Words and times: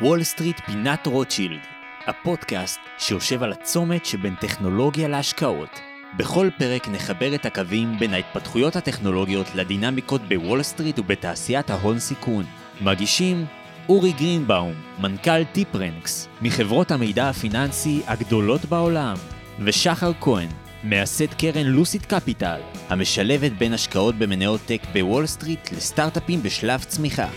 וול 0.00 0.22
סטריט 0.22 0.60
פינת 0.66 1.06
רוטשילד, 1.06 1.60
הפודקאסט 2.06 2.80
שיושב 2.98 3.42
על 3.42 3.52
הצומת 3.52 4.06
שבין 4.06 4.34
טכנולוגיה 4.34 5.08
להשקעות. 5.08 5.80
בכל 6.16 6.48
פרק 6.58 6.88
נחבר 6.88 7.34
את 7.34 7.46
הקווים 7.46 7.98
בין 7.98 8.14
ההתפתחויות 8.14 8.76
הטכנולוגיות 8.76 9.54
לדינמיקות 9.54 10.20
בוול 10.28 10.62
סטריט 10.62 10.98
ובתעשיית 10.98 11.70
ההון 11.70 11.98
סיכון. 11.98 12.44
מגישים 12.80 13.46
אורי 13.88 14.12
גרינבאום, 14.12 14.74
מנכ"ל 15.00 15.44
טיפרנקס, 15.44 16.28
מחברות 16.42 16.90
המידע 16.90 17.28
הפיננסי 17.28 18.00
הגדולות 18.06 18.64
בעולם, 18.64 19.16
ושחר 19.64 20.12
כהן, 20.20 20.48
מייסד 20.84 21.34
קרן 21.34 21.66
לוסיד 21.66 22.06
קפיטל, 22.06 22.60
המשלבת 22.88 23.52
בין 23.52 23.72
השקעות 23.72 24.14
במניות 24.14 24.60
tech 24.66 24.80
בוול 24.92 25.26
סטריט 25.26 25.72
לסטארט-אפים 25.72 26.42
בשלב 26.42 26.84
צמיחה. 26.84 27.28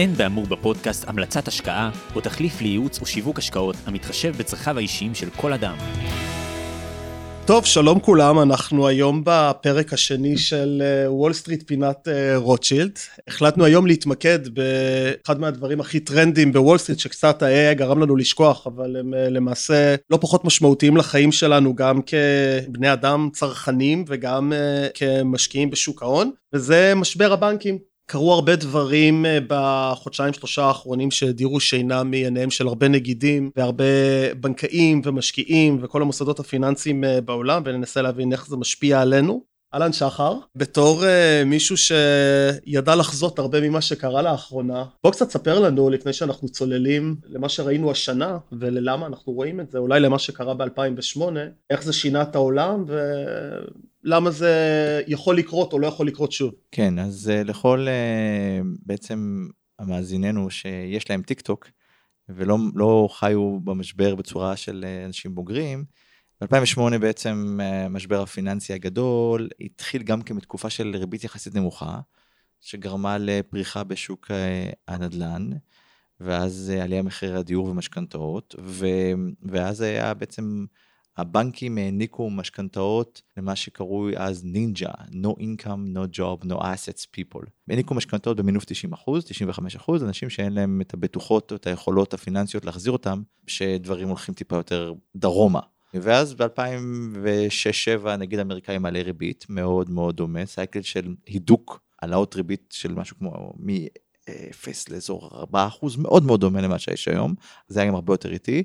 אין 0.00 0.14
באמור 0.14 0.46
בפודקאסט 0.46 1.08
המלצת 1.08 1.48
השקעה 1.48 1.90
או 2.14 2.20
תחליף 2.20 2.60
לייעוץ 2.60 3.00
או 3.00 3.06
שיווק 3.06 3.38
השקעות 3.38 3.76
המתחשב 3.86 4.34
בצרכיו 4.38 4.78
האישיים 4.78 5.14
של 5.14 5.30
כל 5.36 5.52
אדם. 5.52 5.76
טוב, 7.46 7.64
שלום 7.64 8.00
כולם, 8.00 8.38
אנחנו 8.38 8.88
היום 8.88 9.22
בפרק 9.24 9.92
השני 9.92 10.38
של 10.38 10.82
וול 11.06 11.32
סטריט 11.32 11.62
פינת 11.66 12.08
אה, 12.08 12.36
רוטשילד. 12.36 12.98
החלטנו 13.28 13.64
היום 13.64 13.86
להתמקד 13.86 14.38
באחד 14.48 15.40
מהדברים 15.40 15.80
הכי 15.80 16.00
טרנדיים 16.00 16.52
בוול 16.52 16.78
סטריט, 16.78 16.98
שקצת 16.98 17.42
ה-AI 17.42 17.74
גרם 17.74 18.02
לנו 18.02 18.16
לשכוח, 18.16 18.66
אבל 18.66 18.96
הם 18.96 19.14
אה, 19.14 19.28
למעשה 19.28 19.94
לא 20.10 20.16
פחות 20.16 20.44
משמעותיים 20.44 20.96
לחיים 20.96 21.32
שלנו, 21.32 21.74
גם 21.74 22.00
כבני 22.02 22.92
אדם 22.92 23.28
צרכנים 23.32 24.04
וגם 24.08 24.52
אה, 24.52 24.88
כמשקיעים 24.94 25.70
בשוק 25.70 26.02
ההון, 26.02 26.30
וזה 26.54 26.92
משבר 26.96 27.32
הבנקים. 27.32 27.89
קרו 28.10 28.32
הרבה 28.32 28.56
דברים 28.56 29.26
אה, 29.26 29.38
בחודשיים 29.46 30.32
שלושה 30.32 30.64
האחרונים 30.64 31.10
שהדירו 31.10 31.60
שינה 31.60 32.04
מעיניהם 32.04 32.50
של 32.50 32.66
הרבה 32.66 32.88
נגידים 32.88 33.50
והרבה 33.56 33.84
בנקאים 34.40 35.00
ומשקיעים 35.04 35.78
וכל 35.82 36.02
המוסדות 36.02 36.40
הפיננסיים 36.40 37.04
אה, 37.04 37.20
בעולם 37.20 37.62
וננסה 37.64 38.02
להבין 38.02 38.32
איך 38.32 38.46
זה 38.46 38.56
משפיע 38.56 39.00
עלינו. 39.00 39.49
אהלן 39.74 39.92
שחר, 39.92 40.34
בתור 40.56 41.02
uh, 41.02 41.44
מישהו 41.46 41.76
שידע 41.76 42.96
לחזות 42.96 43.38
הרבה 43.38 43.60
ממה 43.60 43.80
שקרה 43.80 44.22
לאחרונה, 44.22 44.84
בוא 45.04 45.12
קצת 45.12 45.30
ספר 45.30 45.60
לנו 45.60 45.90
לפני 45.90 46.12
שאנחנו 46.12 46.48
צוללים 46.48 47.16
למה 47.24 47.48
שראינו 47.48 47.90
השנה 47.90 48.38
וללמה 48.52 49.06
אנחנו 49.06 49.32
רואים 49.32 49.60
את 49.60 49.70
זה, 49.70 49.78
אולי 49.78 50.00
למה 50.00 50.18
שקרה 50.18 50.54
ב-2008, 50.54 51.20
איך 51.70 51.82
זה 51.82 51.92
שינה 51.92 52.22
את 52.22 52.34
העולם 52.34 52.84
ולמה 54.04 54.30
זה 54.30 54.54
יכול 55.06 55.38
לקרות 55.38 55.72
או 55.72 55.78
לא 55.78 55.86
יכול 55.86 56.06
לקרות 56.06 56.32
שוב. 56.32 56.54
כן, 56.70 56.98
אז 56.98 57.32
uh, 57.32 57.48
לכל 57.48 57.86
uh, 57.86 58.66
בעצם 58.86 59.46
למאזינינו 59.78 60.50
שיש 60.50 61.10
להם 61.10 61.22
טיק 61.22 61.40
טוק 61.40 61.68
ולא 62.28 62.56
לא 62.74 63.08
חיו 63.12 63.60
במשבר 63.60 64.14
בצורה 64.14 64.56
של 64.56 64.84
אנשים 65.06 65.34
בוגרים, 65.34 65.84
ב-2008 66.40 66.98
בעצם 67.00 67.58
אה, 67.60 68.22
הפיננסי 68.22 68.72
הגדול 68.72 69.48
התחיל 69.60 70.02
גם 70.02 70.22
כן 70.22 70.36
בתקופה 70.36 70.70
של 70.70 70.96
ריבית 70.96 71.24
יחסית 71.24 71.54
נמוכה, 71.54 72.00
שגרמה 72.60 73.18
לפריחה 73.18 73.84
בשוק 73.84 74.30
אה, 74.30 74.70
הנדל"ן, 74.88 75.50
ואז 76.20 76.72
אה, 76.74 76.82
עלייה 76.82 77.02
מחירי 77.02 77.38
הדיור 77.38 77.66
ומשכנתאות, 77.66 78.54
ו... 78.60 78.86
ואז 79.42 79.80
היה 79.80 80.14
בעצם, 80.14 80.66
הבנקים 81.16 81.78
העניקו 81.78 82.30
משכנתאות 82.30 83.22
למה 83.36 83.56
שקרוי 83.56 84.16
אז 84.16 84.44
נינג'ה, 84.44 84.90
no 85.10 85.28
income, 85.28 85.94
no 85.94 86.18
job, 86.18 86.44
no 86.44 86.54
assets 86.54 87.06
people. 87.16 87.46
העניקו 87.68 87.94
משכנתאות 87.94 88.36
במינוף 88.36 88.64
90 88.64 88.92
אחוז, 88.92 89.24
95 89.24 89.76
אחוז, 89.76 90.04
אנשים 90.04 90.30
שאין 90.30 90.52
להם 90.52 90.80
את 90.80 90.94
הבטוחות 90.94 91.50
או 91.50 91.56
את 91.56 91.66
היכולות 91.66 92.14
הפיננסיות 92.14 92.64
להחזיר 92.64 92.92
אותם, 92.92 93.22
שדברים 93.46 94.08
הולכים 94.08 94.34
טיפה 94.34 94.56
יותר 94.56 94.94
דרומה. 95.16 95.60
ואז 95.94 96.34
ב-2006-2007 96.34 98.08
נגיד 98.18 98.38
האמריקאים 98.38 98.82
מעלה 98.82 99.02
ריבית 99.02 99.46
מאוד 99.48 99.90
מאוד 99.90 100.16
דומה, 100.16 100.46
סייקל 100.46 100.82
של 100.82 101.14
הידוק 101.26 101.80
העלאות 102.02 102.36
ריבית 102.36 102.74
של 102.76 102.94
משהו 102.94 103.16
כמו 103.18 103.52
מ-0 103.56 104.68
לאזור 104.90 105.30
4 105.34 105.66
אחוז, 105.66 105.96
מאוד 105.96 106.24
מאוד 106.24 106.40
דומה 106.40 106.60
למה 106.60 106.78
שיש 106.78 107.08
היום, 107.08 107.34
זה 107.68 107.80
היה 107.80 107.88
גם 107.88 107.94
הרבה 107.94 108.12
יותר 108.12 108.32
איטי. 108.32 108.62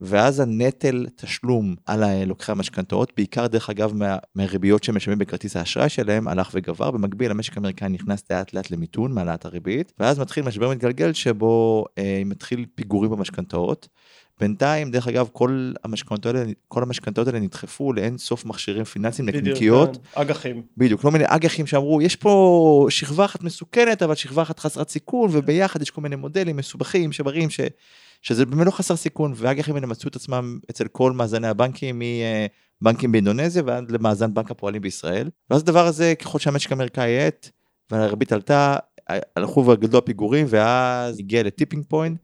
ואז 0.00 0.40
הנטל 0.40 1.06
תשלום 1.16 1.74
על 1.86 2.24
לוקחי 2.24 2.52
המשכנתאות, 2.52 3.12
בעיקר 3.16 3.46
דרך 3.46 3.70
אגב 3.70 3.94
מה, 3.94 4.16
מהריביות 4.34 4.84
שהם 4.84 4.96
משלמים 4.96 5.18
בכרטיס 5.18 5.56
האשראי 5.56 5.88
שלהם, 5.88 6.28
הלך 6.28 6.50
וגבר, 6.54 6.90
במקביל 6.90 7.30
המשק 7.30 7.56
האמריקאי 7.56 7.88
נכנס 7.88 8.22
לאט 8.30 8.52
לאט 8.52 8.70
למיתון 8.70 9.12
מעלת 9.12 9.44
הריבית, 9.44 9.92
ואז 9.98 10.18
מתחיל 10.18 10.44
משבר 10.44 10.70
מתגלגל 10.70 11.12
שבו 11.12 11.84
אה, 11.98 12.22
מתחיל 12.26 12.66
פיגורים 12.74 13.10
במשכנתאות. 13.10 13.88
בינתיים, 14.40 14.90
דרך 14.90 15.08
אגב, 15.08 15.28
כל 15.32 15.72
המשכנתות 15.84 16.34
האלה, 16.34 16.52
כל 16.68 16.82
המשכנתות 16.82 17.26
האלה 17.26 17.40
נדחפו 17.40 17.92
לאין 17.92 18.18
סוף 18.18 18.44
מכשירים 18.44 18.84
פיננסיים, 18.84 19.28
נקניקיות. 19.28 19.96
כן, 19.96 20.20
אג"חים. 20.20 20.62
בדיוק, 20.76 21.00
כל 21.00 21.10
מיני 21.10 21.24
אג"חים 21.26 21.66
שאמרו, 21.66 22.02
יש 22.02 22.16
פה 22.16 22.86
שכבה 22.90 23.24
אחת 23.24 23.42
מסוכנת, 23.42 24.02
אבל 24.02 24.14
שכבה 24.14 24.42
אחת 24.42 24.58
חסרת 24.58 24.88
סיכון, 24.88 25.30
וביחד 25.32 25.82
יש 25.82 25.90
כל 25.90 26.00
מיני 26.00 26.16
מודלים 26.16 26.56
מסובכים 26.56 27.12
שמראים 27.12 27.50
ש... 27.50 27.60
שזה 28.22 28.46
באמת 28.46 28.66
לא 28.66 28.70
חסר 28.70 28.96
סיכון, 28.96 29.32
והאג"חים 29.36 29.74
האלה 29.74 29.86
מצאו 29.86 30.08
את 30.08 30.16
עצמם 30.16 30.58
אצל 30.70 30.88
כל 30.88 31.12
מאזני 31.12 31.48
הבנקים, 31.48 32.02
מבנקים 32.82 33.12
באינדונזיה 33.12 33.62
ועד 33.66 33.90
למאזן 33.90 34.34
בנק 34.34 34.50
הפועלים 34.50 34.82
בישראל. 34.82 35.30
ואז 35.50 35.62
הדבר 35.62 35.86
הזה, 35.86 36.14
ככל 36.14 36.38
שהמשק 36.38 36.72
האמריקאי 36.72 37.20
האט, 37.20 37.50
והריבית 37.90 38.32
עלתה, 38.32 38.76
הלכו 39.36 39.66
וגדלו 39.66 39.98
הפיגורים, 39.98 40.46
ואז 40.48 41.18
הגיע 41.18 41.42
ל 41.42 41.47
tipping 41.47 41.84
point. 41.88 42.20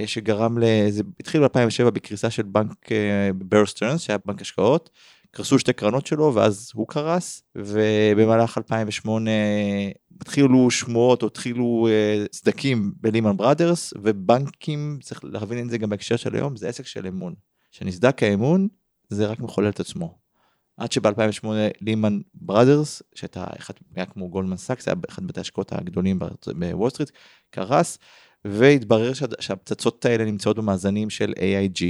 אה, 0.00 0.06
שגרם 0.06 0.58
ל... 0.58 0.64
זה 0.90 1.02
התחיל 1.20 1.46
ב-2007 1.46 1.90
בקריסה 1.90 2.30
של 2.30 2.42
בנק 2.42 2.88
בר 3.34 3.66
סטרנס, 3.66 4.00
שהיה 4.00 4.18
בנק 4.26 4.40
השקעות, 4.40 4.90
קרסו 5.30 5.58
שתי 5.58 5.72
קרנות 5.72 6.06
שלו 6.06 6.34
ואז 6.34 6.70
הוא 6.74 6.88
קרס, 6.88 7.42
ובמהלך 7.54 8.58
2008 8.58 9.30
התחילו 10.20 10.70
שמועות 10.70 11.22
או 11.22 11.26
התחילו 11.26 11.88
סדקים 12.32 12.92
בלימן 13.00 13.36
בראדרס, 13.36 13.94
ובנקים, 14.02 14.98
צריך 15.02 15.20
להבין 15.24 15.64
את 15.64 15.70
זה 15.70 15.78
גם 15.78 15.90
בהקשר 15.90 16.16
של 16.16 16.34
היום, 16.34 16.56
זה 16.56 16.68
עסק 16.68 16.86
של 16.86 17.06
אמון. 17.06 17.34
כשנסדק 17.72 18.22
האמון, 18.22 18.68
זה 19.08 19.26
רק 19.26 19.40
מחולל 19.40 19.68
את 19.68 19.80
עצמו. 19.80 20.18
עד 20.76 20.92
שב-2008 20.92 21.46
לימן 21.80 22.20
בראדרס, 22.34 23.02
שהייתה 23.14 23.44
אחד, 23.58 23.74
היה 23.96 24.06
כמו 24.06 24.28
גולדמן 24.28 24.56
סאקס, 24.56 24.88
היה 24.88 24.96
אחד 25.08 25.22
מבתי 25.22 25.40
השקעות 25.40 25.72
הגדולים 25.72 26.18
בוול 26.18 26.90
סטריט, 26.90 27.10
קרס, 27.50 27.98
והתברר 28.44 29.12
שהפצצות 29.40 30.04
האלה 30.04 30.24
נמצאות 30.24 30.56
במאזנים 30.56 31.10
של 31.10 31.32
AIG 31.36 31.82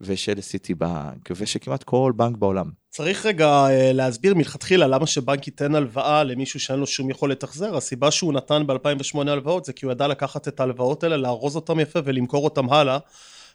ושל 0.00 0.40
סיטי 0.40 0.74
בנק 0.74 1.30
ושכמעט 1.36 1.82
כל 1.82 2.12
בנק 2.16 2.36
בעולם. 2.36 2.70
צריך 2.90 3.26
רגע 3.26 3.46
אה, 3.46 3.92
להסביר 3.92 4.34
מלכתחילה 4.34 4.86
למה 4.86 5.06
שבנק 5.06 5.46
ייתן 5.46 5.74
הלוואה 5.74 6.24
למישהו 6.24 6.60
שאין 6.60 6.78
לו 6.78 6.86
שום 6.86 7.10
יכולת 7.10 7.42
החזר. 7.42 7.76
הסיבה 7.76 8.10
שהוא 8.10 8.32
נתן 8.32 8.62
ב-2008 8.66 9.18
הלוואות 9.18 9.64
זה 9.64 9.72
כי 9.72 9.86
הוא 9.86 9.92
ידע 9.92 10.08
לקחת 10.08 10.48
את 10.48 10.60
ההלוואות 10.60 11.04
האלה, 11.04 11.16
לארוז 11.16 11.56
אותם 11.56 11.80
יפה 11.80 12.00
ולמכור 12.04 12.44
אותם 12.44 12.72
הלאה. 12.72 12.98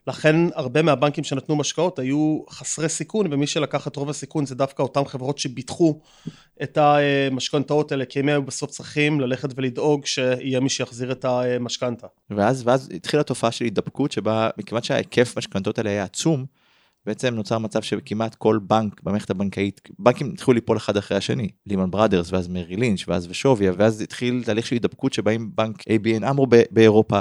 לכן 0.09 0.35
הרבה 0.55 0.81
מהבנקים 0.81 1.23
שנתנו 1.23 1.55
משקאות 1.55 1.99
היו 1.99 2.39
חסרי 2.49 2.89
סיכון 2.89 3.33
ומי 3.33 3.47
שלקח 3.47 3.87
את 3.87 3.95
רוב 3.95 4.09
הסיכון 4.09 4.45
זה 4.45 4.55
דווקא 4.55 4.81
אותן 4.81 5.05
חברות 5.05 5.37
שביטחו 5.37 5.99
את 6.63 6.77
המשכנתאות 6.77 7.91
האלה 7.91 8.05
כי 8.05 8.19
הם 8.19 8.29
היו 8.29 8.43
בסוף 8.43 8.71
צריכים 8.71 9.21
ללכת 9.21 9.49
ולדאוג 9.55 10.05
שיהיה 10.05 10.59
מי 10.59 10.69
שיחזיר 10.69 11.11
את 11.11 11.25
המשכנתה. 11.25 12.07
ואז, 12.29 12.67
ואז 12.67 12.89
התחילה 12.93 13.23
תופעה 13.23 13.51
של 13.51 13.65
הידבקות 13.65 14.11
שבה 14.11 14.49
מכיוון 14.57 14.83
שההיקף 14.83 15.37
משכנתאות 15.37 15.77
האלה 15.77 15.89
היה 15.89 16.03
עצום 16.03 16.45
בעצם 17.05 17.35
נוצר 17.35 17.57
מצב 17.57 17.81
שכמעט 17.81 18.35
כל 18.35 18.59
בנק 18.63 19.01
במערכת 19.03 19.29
הבנקאית, 19.29 19.81
בנקים 19.99 20.31
התחילו 20.33 20.53
ליפול 20.53 20.77
אחד 20.77 20.97
אחרי 20.97 21.17
השני, 21.17 21.49
לימן 21.67 21.91
בראדרס 21.91 22.33
ואז 22.33 22.47
מרי 22.47 22.75
לינץ' 22.75 23.03
ואז 23.07 23.27
ושוביה 23.29 23.71
ואז 23.77 24.01
התחיל 24.01 24.43
תהליך 24.45 24.67
של 24.67 24.75
הידבקות 24.75 25.13
שבאים 25.13 25.51
בנק 25.55 25.81
ABN 25.81 26.29
אמרו 26.29 26.47
באירופה 26.71 27.19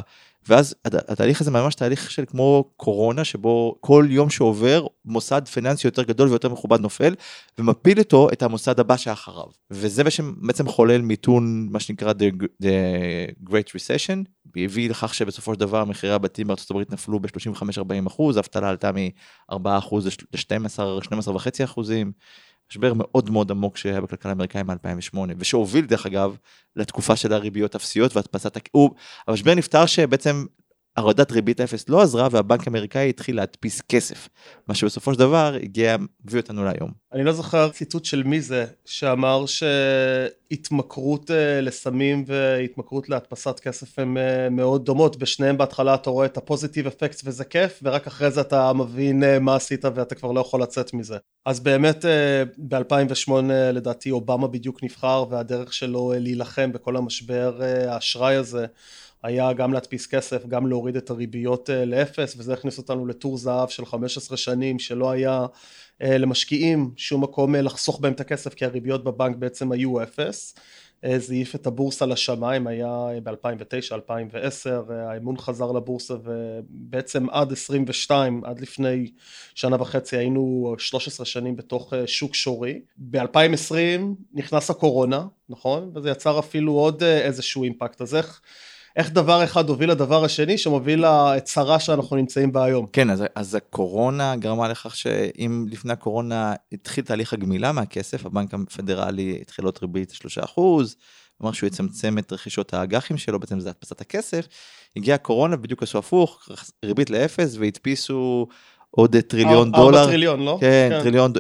ואז 0.49 0.75
התהליך 0.85 1.41
הזה 1.41 1.51
ממש 1.51 1.75
תהליך 1.75 2.11
של 2.11 2.25
כמו 2.27 2.71
קורונה 2.77 3.25
שבו 3.25 3.77
כל 3.81 4.07
יום 4.11 4.31
שעובר 4.31 4.87
מוסד 5.05 5.49
פיננסי 5.49 5.87
יותר 5.87 6.03
גדול 6.03 6.29
ויותר 6.29 6.49
מכובד 6.49 6.81
נופל 6.81 7.15
ומפיל 7.59 7.99
איתו 7.99 8.29
את 8.33 8.43
המוסד 8.43 8.81
הבא 8.81 8.97
שאחריו 8.97 9.47
וזה 9.71 10.03
בעצם 10.37 10.69
חולל 10.69 11.01
מיתון 11.01 11.69
מה 11.71 11.81
שנקרא 11.81 12.13
the, 12.13 12.45
the 12.63 13.49
Great 13.51 13.71
Recession 13.77 14.25
והביא 14.57 14.91
לכך 14.91 15.15
שבסופו 15.15 15.55
של 15.55 15.61
דבר 15.61 15.85
מחירי 15.85 16.13
הבתים 16.13 16.47
בארצות 16.47 16.71
הברית 16.71 16.93
נפלו 16.93 17.21
ב-35-40 17.21 18.07
אחוז, 18.07 18.37
האבטלה 18.37 18.69
עלתה 18.69 18.91
מ-4 18.93 19.79
אחוז 19.79 20.07
ל-12-12.5 20.07 21.65
אחוזים. 21.65 22.13
משבר 22.71 22.93
מאוד 22.97 23.31
מאוד 23.31 23.51
עמוק 23.51 23.77
שהיה 23.77 24.01
בכלכלה 24.01 24.33
האמריקאי 24.33 24.63
מ-2008, 24.63 25.19
ושהוביל 25.39 25.87
דרך 25.87 26.07
אגב 26.07 26.37
לתקופה 26.77 27.17
של 27.17 27.33
הריביות 27.33 27.75
אפסיות 27.75 28.17
והדפסת, 28.17 28.59
הוא, 28.71 28.91
המשבר 29.29 29.55
נפתר 29.55 29.87
שבעצם 29.87 30.47
הורדת 30.99 31.33
ריבית 31.33 31.61
אפס 31.61 31.89
לא 31.89 32.03
עזרה 32.03 32.29
והבנק 32.31 32.67
האמריקאי 32.67 33.09
התחיל 33.09 33.37
להדפיס 33.37 33.81
כסף, 33.81 34.29
מה 34.69 34.75
שבסופו 34.75 35.13
של 35.13 35.19
דבר 35.19 35.55
הגיע, 35.63 35.97
הביא 36.25 36.41
אותנו 36.41 36.65
להיום. 36.65 36.91
אני 37.13 37.25
לא 37.25 37.33
זוכר 37.33 37.69
ציטוט 37.69 38.05
של 38.05 38.23
מי 38.23 38.41
זה, 38.41 38.67
שאמר 38.85 39.45
התמכרות 40.51 41.31
לסמים 41.63 42.25
והתמכרות 42.27 43.09
להדפסת 43.09 43.61
כסף 43.61 43.99
הן 43.99 44.17
מאוד 44.51 44.85
דומות, 44.85 45.17
בשניהם 45.17 45.59
בהתחלה 45.59 45.95
אתה 45.95 46.11
רואה 46.11 46.27
את 46.27 46.37
הפוזיטיב 46.37 46.87
אפקט 46.87 47.21
וזה 47.25 47.45
כיף, 47.45 47.81
ורק 47.83 48.07
אחרי 48.07 48.31
זה 48.31 48.41
אתה 48.41 48.73
מבין 48.73 49.23
מה 49.41 49.57
עשית 49.57 49.85
ואתה 49.95 50.15
כבר 50.15 50.33
לא 50.33 50.41
יכול 50.41 50.63
לצאת 50.63 50.95
מזה. 50.95 51.17
אז 51.47 51.61
באמת 51.61 52.05
ב-2008 52.59 53.33
לדעתי 53.73 54.11
אובמה 54.11 54.49
בדיוק 54.49 54.83
נבחר 54.83 55.25
והדרך 55.31 55.73
שלו 55.73 56.13
להילחם 56.17 56.73
בכל 56.73 56.97
המשבר 56.97 57.61
האשראי 57.89 58.35
הזה 58.35 58.67
היה 59.23 59.53
גם 59.53 59.73
להדפיס 59.73 60.07
כסף, 60.07 60.47
גם 60.47 60.67
להוריד 60.67 60.97
את 60.97 61.11
הריביות 61.11 61.71
לאפס, 61.87 62.35
וזה 62.39 62.53
הכניס 62.53 62.79
אותנו 62.79 63.07
לטור 63.07 63.39
זהב 63.39 63.69
של 63.69 63.87
15 63.87 64.37
שנים 64.37 64.79
שלא 64.79 65.11
היה 65.11 65.47
למשקיעים 66.01 66.91
שום 66.97 67.23
מקום 67.23 67.55
לחסוך 67.55 68.01
בהם 68.01 68.13
את 68.13 68.21
הכסף 68.21 68.55
כי 68.55 68.65
הריביות 68.65 69.05
בבנק 69.05 69.37
בעצם 69.37 69.73
היו 69.73 70.03
אפס. 70.03 70.55
זה 71.17 71.35
העיף 71.35 71.55
את 71.55 71.67
הבורסה 71.67 72.07
לשמיים 72.07 72.67
היה 72.67 73.07
ב-2009 73.23 73.93
2010 73.95 74.83
האמון 74.91 75.37
חזר 75.37 75.73
לבורסה 75.73 76.15
ובעצם 76.25 77.31
עד 77.31 77.53
22 77.53 78.45
עד 78.45 78.61
לפני 78.61 79.11
שנה 79.55 79.77
וחצי 79.81 80.17
היינו 80.17 80.75
13 80.79 81.27
שנים 81.27 81.57
בתוך 81.57 81.93
שוק 82.07 82.35
שורי. 82.35 82.81
ב-2020 82.99 84.03
נכנס 84.35 84.71
הקורונה 84.71 85.27
נכון? 85.49 85.91
וזה 85.95 86.11
יצר 86.11 86.39
אפילו 86.39 86.73
עוד 86.73 87.03
איזשהו 87.03 87.65
אימפקט. 87.65 88.01
אז 88.01 88.15
איך 88.15 88.41
איך 88.99 89.11
דבר 89.11 89.45
אחד 89.45 89.69
הוביל 89.69 89.91
לדבר 89.91 90.25
השני 90.25 90.59
שמוביל 90.59 91.05
לצרה 91.07 91.81
שאנחנו 91.81 92.17
נמצאים 92.17 92.53
בה 92.53 92.65
היום. 92.65 92.87
כן, 92.93 93.11
אז, 93.11 93.25
אז 93.35 93.55
הקורונה 93.55 94.37
גרמה 94.37 94.69
לכך 94.69 94.97
שאם 94.97 95.67
לפני 95.71 95.93
הקורונה 95.93 96.55
התחיל 96.73 97.05
תהליך 97.05 97.33
הגמילה 97.33 97.73
מהכסף, 97.73 98.27
הבנק 98.27 98.55
הפדרלי 98.55 99.39
התחיל 99.43 99.65
עוד 99.65 99.79
ריבית 99.83 100.13
3%, 100.57 100.61
אמר 101.43 101.53
שהוא 101.53 101.67
יצמצם 101.67 102.19
את 102.19 102.33
רכישות 102.33 102.75
האג"חים 102.75 103.19
שלו, 103.19 103.41
בעצם 103.41 103.61
זה 103.61 103.69
הדפסת 103.69 104.01
הכסף, 104.01 104.49
הגיעה 104.97 105.15
הקורונה, 105.15 105.57
בדיוק 105.57 105.83
עשו 105.83 105.99
הפוך, 105.99 106.49
ריבית 106.85 107.11
לאפס 107.11 107.57
והדפיסו 107.59 108.47
עוד 108.91 109.17
טריליון 109.17 109.73
דולר. 109.73 109.99
4 109.99 110.11
טריליון, 110.11 110.45
לא? 110.45 110.59
כן, 110.61 110.89
כן. 110.93 111.03
טריליון, 111.03 111.33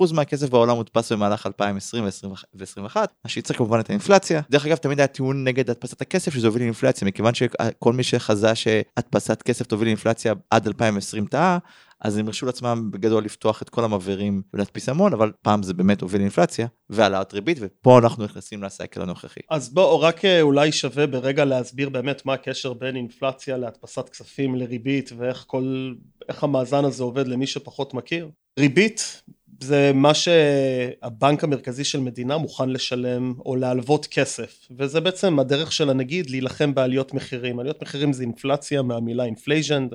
20% 0.00 0.12
מהכסף 0.12 0.48
בעולם 0.48 0.76
מודפס 0.76 1.12
במהלך 1.12 1.46
2020 1.46 2.04
ו-2021, 2.04 2.96
מה 2.96 3.30
שייצר 3.30 3.54
כמובן 3.54 3.80
את 3.80 3.90
האינפלציה. 3.90 4.40
דרך 4.50 4.66
אגב, 4.66 4.76
תמיד 4.76 5.00
היה 5.00 5.06
טיעון 5.06 5.44
נגד 5.44 5.70
הדפסת 5.70 6.00
הכסף 6.02 6.34
שזה 6.34 6.46
הוביל 6.46 6.62
לאינפלציה, 6.62 7.08
מכיוון 7.08 7.34
שכל 7.34 7.92
מי 7.92 8.02
שחזה 8.02 8.54
שהדפסת 8.54 9.42
כסף 9.42 9.66
תוביל 9.66 9.88
לאינפלציה 9.88 10.34
עד 10.50 10.66
2020 10.66 11.26
טעה, 11.26 11.58
אז 12.00 12.16
הם 12.16 12.26
הרשו 12.26 12.46
לעצמם 12.46 12.90
בגדול 12.92 13.24
לפתוח 13.24 13.62
את 13.62 13.68
כל 13.68 13.84
המבערים 13.84 14.42
ולהדפיס 14.54 14.88
המון, 14.88 15.12
אבל 15.12 15.32
פעם 15.42 15.62
זה 15.62 15.74
באמת 15.74 16.00
הוביל 16.00 16.20
לאינפלציה 16.20 16.66
והעלאת 16.90 17.34
ריבית, 17.34 17.58
ופה 17.60 17.98
אנחנו 17.98 18.24
נכנסים 18.24 18.62
ל 18.62 18.69
cycle 18.69 19.02
הנוכחי. 19.02 19.40
אז 19.50 19.74
בואו, 19.74 20.00
רק 20.00 20.24
אה, 20.24 20.40
אולי 20.40 20.72
שווה 20.72 21.06
ברגע 21.06 21.44
להסביר 21.44 21.88
באמת 21.88 22.26
מה 22.26 22.32
הקשר 22.32 22.72
בין 22.72 22.96
אינפלציה 22.96 23.56
להדפסת 23.56 24.08
כספים 24.08 24.54
לריבית, 24.54 25.10
ואיך 25.16 25.44
כל, 25.46 25.94
איך 26.28 26.44
המאזן 26.44 26.84
הזה 26.84 27.02
עובד 27.02 27.28
למי 27.28 27.46
שפחות 27.46 27.94
מכיר. 27.94 28.30
ריבית 28.58 29.22
זה 29.60 29.90
מה 29.94 30.14
שהבנק 30.14 31.44
המרכזי 31.44 31.84
של 31.84 32.00
מדינה 32.00 32.38
מוכן 32.38 32.68
לשלם 32.68 33.34
או 33.46 33.56
להלוות 33.56 34.06
כסף. 34.06 34.66
וזה 34.70 35.00
בעצם 35.00 35.38
הדרך 35.38 35.72
של 35.72 35.90
הנגיד 35.90 36.30
להילחם 36.30 36.74
בעליות 36.74 37.14
מחירים. 37.14 37.60
עליות 37.60 37.82
מחירים 37.82 38.12
זה 38.12 38.22
אינפלציה 38.22 38.82
מהמילה 38.82 39.24
inflation 39.24 39.88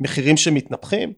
מחירים 0.00 0.36
שמתנפחים 0.36 1.12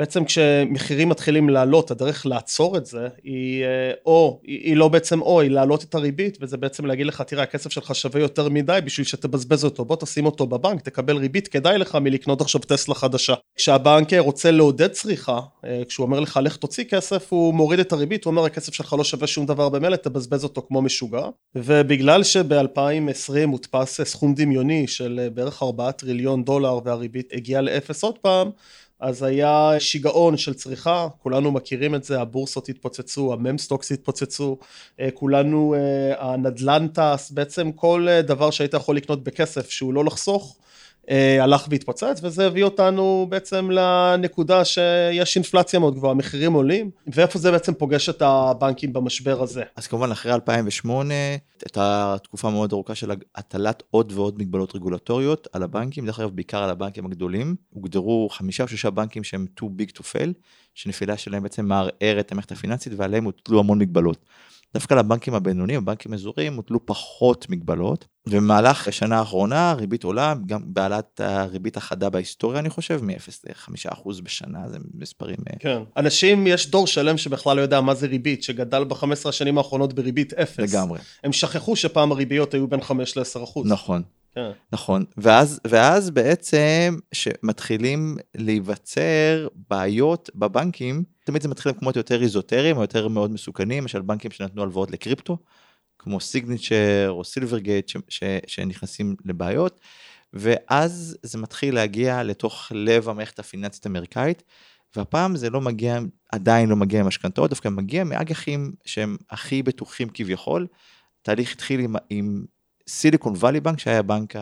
בעצם 0.00 0.24
כשמחירים 0.24 1.08
מתחילים 1.08 1.48
לעלות 1.48 1.90
הדרך 1.90 2.26
לעצור 2.26 2.76
את 2.76 2.86
זה 2.86 3.08
היא 3.22 3.64
אה, 3.64 3.92
או 4.06 4.40
היא 4.44 4.76
לא 4.76 4.88
בעצם 4.88 5.22
או 5.22 5.40
היא 5.40 5.50
להעלות 5.50 5.84
את 5.84 5.94
הריבית 5.94 6.38
וזה 6.40 6.56
בעצם 6.56 6.86
להגיד 6.86 7.06
לך 7.06 7.22
תראה 7.22 7.42
הכסף 7.42 7.70
שלך 7.70 7.94
שווה 7.94 8.20
יותר 8.20 8.48
מדי 8.48 8.78
בשביל 8.84 9.06
שתבזבז 9.06 9.64
אותו. 9.64 9.84
בוא 9.84 9.96
תשים 9.96 10.26
אותו 10.26 10.46
בבנק 10.46 10.80
תקבל 10.80 11.16
ריבית 11.16 11.48
כדאי 11.48 11.78
לך 11.78 11.94
מלקנות 11.94 12.40
עכשיו 12.40 12.60
טסלה 12.60 12.94
חדשה. 12.94 13.34
כשהבנק 13.56 14.14
רוצה 14.14 14.50
לעודד 14.50 14.88
צריכה 14.88 15.40
אה, 15.64 15.82
כשהוא 15.88 16.06
אומר 16.06 16.20
לך 16.20 16.40
לך 16.42 16.56
תוציא 16.56 16.84
כסף 16.84 17.26
הוא 17.32 17.54
מוריד 17.54 17.80
את 17.80 17.92
הריבית 17.92 18.24
הוא 18.24 18.30
אומר 18.30 18.44
הכסף 18.44 18.74
שלך 18.74 18.94
לא 18.98 19.04
שווה 19.04 19.26
שום 19.26 19.46
דבר 19.46 19.68
במילא 19.68 19.96
תבזבז 19.96 20.44
אותו 20.44 20.62
כמו 20.68 20.82
משוגע. 20.82 21.24
ובגלל 21.54 22.22
שב-2020 22.22 23.32
הודפס 23.50 24.00
סכום 24.00 24.34
דמיוני 24.34 24.86
של 24.86 25.20
אה, 25.22 25.30
בערך 25.30 25.62
4 25.62 25.90
טריליון 25.90 26.44
דולר 26.44 26.78
והריבית 26.84 27.32
הגיעה 27.32 27.60
לאפס 27.62 28.02
עוד 28.02 28.18
פעם 28.18 28.50
אז 29.00 29.22
היה 29.22 29.72
שיגעון 29.78 30.36
של 30.36 30.54
צריכה, 30.54 31.08
כולנו 31.22 31.52
מכירים 31.52 31.94
את 31.94 32.04
זה, 32.04 32.20
הבורסות 32.20 32.68
התפוצצו, 32.68 33.32
הממסטוקס 33.32 33.92
התפוצצו, 33.92 34.58
אה, 35.00 35.08
כולנו, 35.14 35.74
אה, 35.74 36.30
הנדל"ן 36.32 36.86
טס, 36.88 37.30
בעצם 37.30 37.72
כל 37.72 38.06
אה, 38.08 38.22
דבר 38.22 38.50
שהיית 38.50 38.74
יכול 38.74 38.96
לקנות 38.96 39.24
בכסף 39.24 39.70
שהוא 39.70 39.94
לא 39.94 40.04
לחסוך, 40.04 40.56
הלך 41.40 41.66
והתפוצץ 41.70 42.20
וזה 42.22 42.46
הביא 42.46 42.64
אותנו 42.64 43.26
בעצם 43.28 43.70
לנקודה 43.70 44.64
שיש 44.64 45.36
אינפלציה 45.36 45.80
מאוד 45.80 45.94
גבוהה, 45.94 46.14
מחירים 46.14 46.52
עולים 46.52 46.90
ואיפה 47.06 47.38
זה 47.38 47.50
בעצם 47.50 47.74
פוגש 47.74 48.08
את 48.08 48.22
הבנקים 48.22 48.92
במשבר 48.92 49.42
הזה. 49.42 49.62
אז 49.76 49.86
כמובן 49.86 50.10
אחרי 50.10 50.32
2008 50.32 51.14
הייתה 51.64 52.16
תקופה 52.22 52.50
מאוד 52.50 52.72
ארוכה 52.72 52.94
של 52.94 53.10
הטלת 53.34 53.82
עוד 53.90 54.12
ועוד 54.12 54.38
מגבלות 54.38 54.74
רגולטוריות 54.74 55.48
על 55.52 55.62
הבנקים, 55.62 56.06
דרך 56.06 56.20
אגב 56.20 56.30
בעיקר 56.30 56.62
על 56.62 56.70
הבנקים 56.70 57.06
הגדולים, 57.06 57.56
הוגדרו 57.70 58.28
חמישה 58.30 58.62
או 58.62 58.68
שישה 58.68 58.90
בנקים 58.90 59.24
שהם 59.24 59.46
too 59.60 59.64
big 59.64 59.98
to 59.98 60.00
fail, 60.00 60.32
שנפילה 60.74 61.16
שלהם 61.16 61.42
בעצם 61.42 61.66
מערער 61.66 62.20
את 62.20 62.32
המערכת 62.32 62.52
הפיננסית 62.52 62.92
ועליהם 62.96 63.24
הוטלו 63.24 63.60
המון 63.60 63.78
מגבלות. 63.78 64.24
דווקא 64.74 64.94
לבנקים 64.94 65.34
הבינוניים, 65.34 65.84
בנקים 65.84 66.14
אזוריים, 66.14 66.56
הוטלו 66.56 66.86
פחות 66.86 67.46
מגבלות, 67.50 68.06
ובמהלך 68.26 68.88
השנה 68.88 69.18
האחרונה 69.18 69.72
ריבית 69.72 70.04
עולה, 70.04 70.34
גם 70.46 70.60
בהעלאת 70.64 71.20
הריבית 71.24 71.76
החדה 71.76 72.10
בהיסטוריה 72.10 72.60
אני 72.60 72.70
חושב, 72.70 73.00
מ-0 73.04 73.14
ל-5% 73.44 74.22
בשנה, 74.22 74.68
זה 74.68 74.78
מספרים... 74.94 75.36
אה, 75.50 75.58
כן, 75.58 75.82
אנשים, 75.96 76.46
יש 76.46 76.70
דור 76.70 76.86
שלם 76.86 77.18
שבכלל 77.18 77.56
לא 77.56 77.62
יודע 77.62 77.80
מה 77.80 77.94
זה 77.94 78.06
ריבית, 78.06 78.42
שגדל 78.42 78.84
ב-15 78.84 79.28
השנים 79.28 79.58
האחרונות 79.58 79.92
בריבית 79.92 80.34
0. 80.34 80.58
לגמרי. 80.58 80.98
הם 81.24 81.32
שכחו 81.32 81.76
שפעם 81.76 82.12
הריביות 82.12 82.54
היו 82.54 82.68
בין 82.68 82.80
5 82.80 83.16
ל-10%. 83.16 83.60
נכון. 83.64 84.02
כן. 84.40 84.58
נכון, 84.72 85.04
ואז, 85.16 85.60
ואז 85.66 86.10
בעצם 86.10 86.96
שמתחילים 87.12 88.16
להיווצר 88.34 89.48
בעיות 89.68 90.30
בבנקים, 90.34 91.04
תמיד 91.24 91.42
זה 91.42 91.48
מתחיל 91.48 91.72
במקומות 91.72 91.96
יותר 91.96 92.22
איזוטריים 92.22 92.76
או 92.76 92.82
יותר 92.82 93.08
מאוד 93.08 93.30
מסוכנים, 93.32 93.82
למשל 93.82 94.00
בנקים 94.00 94.30
שנתנו 94.30 94.62
הלוואות 94.62 94.90
לקריפטו, 94.90 95.38
כמו 95.98 96.20
סיגניצ'ר 96.20 97.06
או 97.08 97.24
סילברגייט 97.24 97.90
שנכנסים 98.46 99.16
לבעיות, 99.24 99.80
ואז 100.32 101.16
זה 101.22 101.38
מתחיל 101.38 101.74
להגיע 101.74 102.22
לתוך 102.22 102.72
לב 102.74 103.08
המערכת 103.08 103.38
הפיננסית 103.38 103.86
האמריקאית, 103.86 104.42
והפעם 104.96 105.36
זה 105.36 105.50
לא 105.50 105.60
מגיע, 105.60 105.98
עדיין 106.32 106.68
לא 106.68 106.76
מגיע 106.76 107.02
משכנתאות, 107.02 107.50
דווקא 107.50 107.68
מגיע 107.68 108.04
מאג"חים 108.04 108.72
שהם 108.84 109.16
הכי 109.30 109.62
בטוחים 109.62 110.08
כביכול. 110.14 110.66
התהליך 111.22 111.52
התחיל 111.52 111.80
עם, 111.80 111.94
עם 112.10 112.44
סיליקון 112.90 113.32
וואלי 113.36 113.60
בנק 113.60 113.78
שהיה 113.78 114.02
בנק 114.02 114.34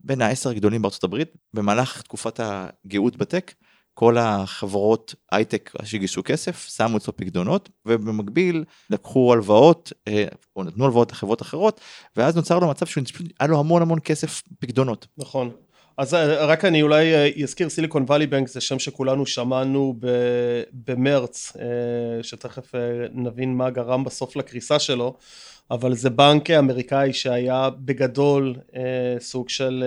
בין 0.00 0.22
העשר 0.22 0.50
הגדולים 0.50 0.82
בארצות 0.82 1.04
הברית 1.04 1.28
במהלך 1.54 2.02
תקופת 2.02 2.40
הגאות 2.42 3.16
בטק 3.16 3.52
כל 3.94 4.18
החברות 4.18 5.14
הייטק 5.32 5.72
שגייסו 5.84 6.22
כסף 6.24 6.68
שמו 6.76 6.96
אצלו 6.96 7.16
פקדונות 7.16 7.68
ובמקביל 7.86 8.64
לקחו 8.90 9.32
הלוואות 9.32 9.92
אה, 10.08 10.24
או 10.56 10.64
נתנו 10.64 10.84
הלוואות 10.84 11.12
לחברות 11.12 11.42
אחרות 11.42 11.80
ואז 12.16 12.36
נוצר 12.36 12.58
לו 12.58 12.68
מצב 12.68 12.86
שהיה 12.86 13.48
לו 13.48 13.58
המון 13.58 13.82
המון 13.82 13.98
כסף 14.04 14.42
פקדונות. 14.58 15.06
נכון. 15.18 15.50
אז 15.96 16.14
אה, 16.14 16.46
רק 16.46 16.64
אני 16.64 16.82
אולי 16.82 17.14
אה, 17.14 17.30
אזכיר 17.42 17.68
סיליקון 17.68 18.02
וואלי 18.02 18.26
בנק 18.26 18.48
זה 18.48 18.60
שם 18.60 18.78
שכולנו 18.78 19.26
שמענו 19.26 19.94
במרץ 20.72 21.52
שתכף 22.22 22.72
נבין 23.12 23.56
מה 23.56 23.70
גרם 23.70 24.04
בסוף 24.04 24.36
לקריסה 24.36 24.78
שלו 24.78 25.16
אבל 25.70 25.94
זה 25.94 26.10
בנק 26.10 26.50
אמריקאי 26.50 27.12
שהיה 27.12 27.70
בגדול 27.78 28.56
אה, 28.76 28.82
סוג 29.20 29.48
של 29.48 29.84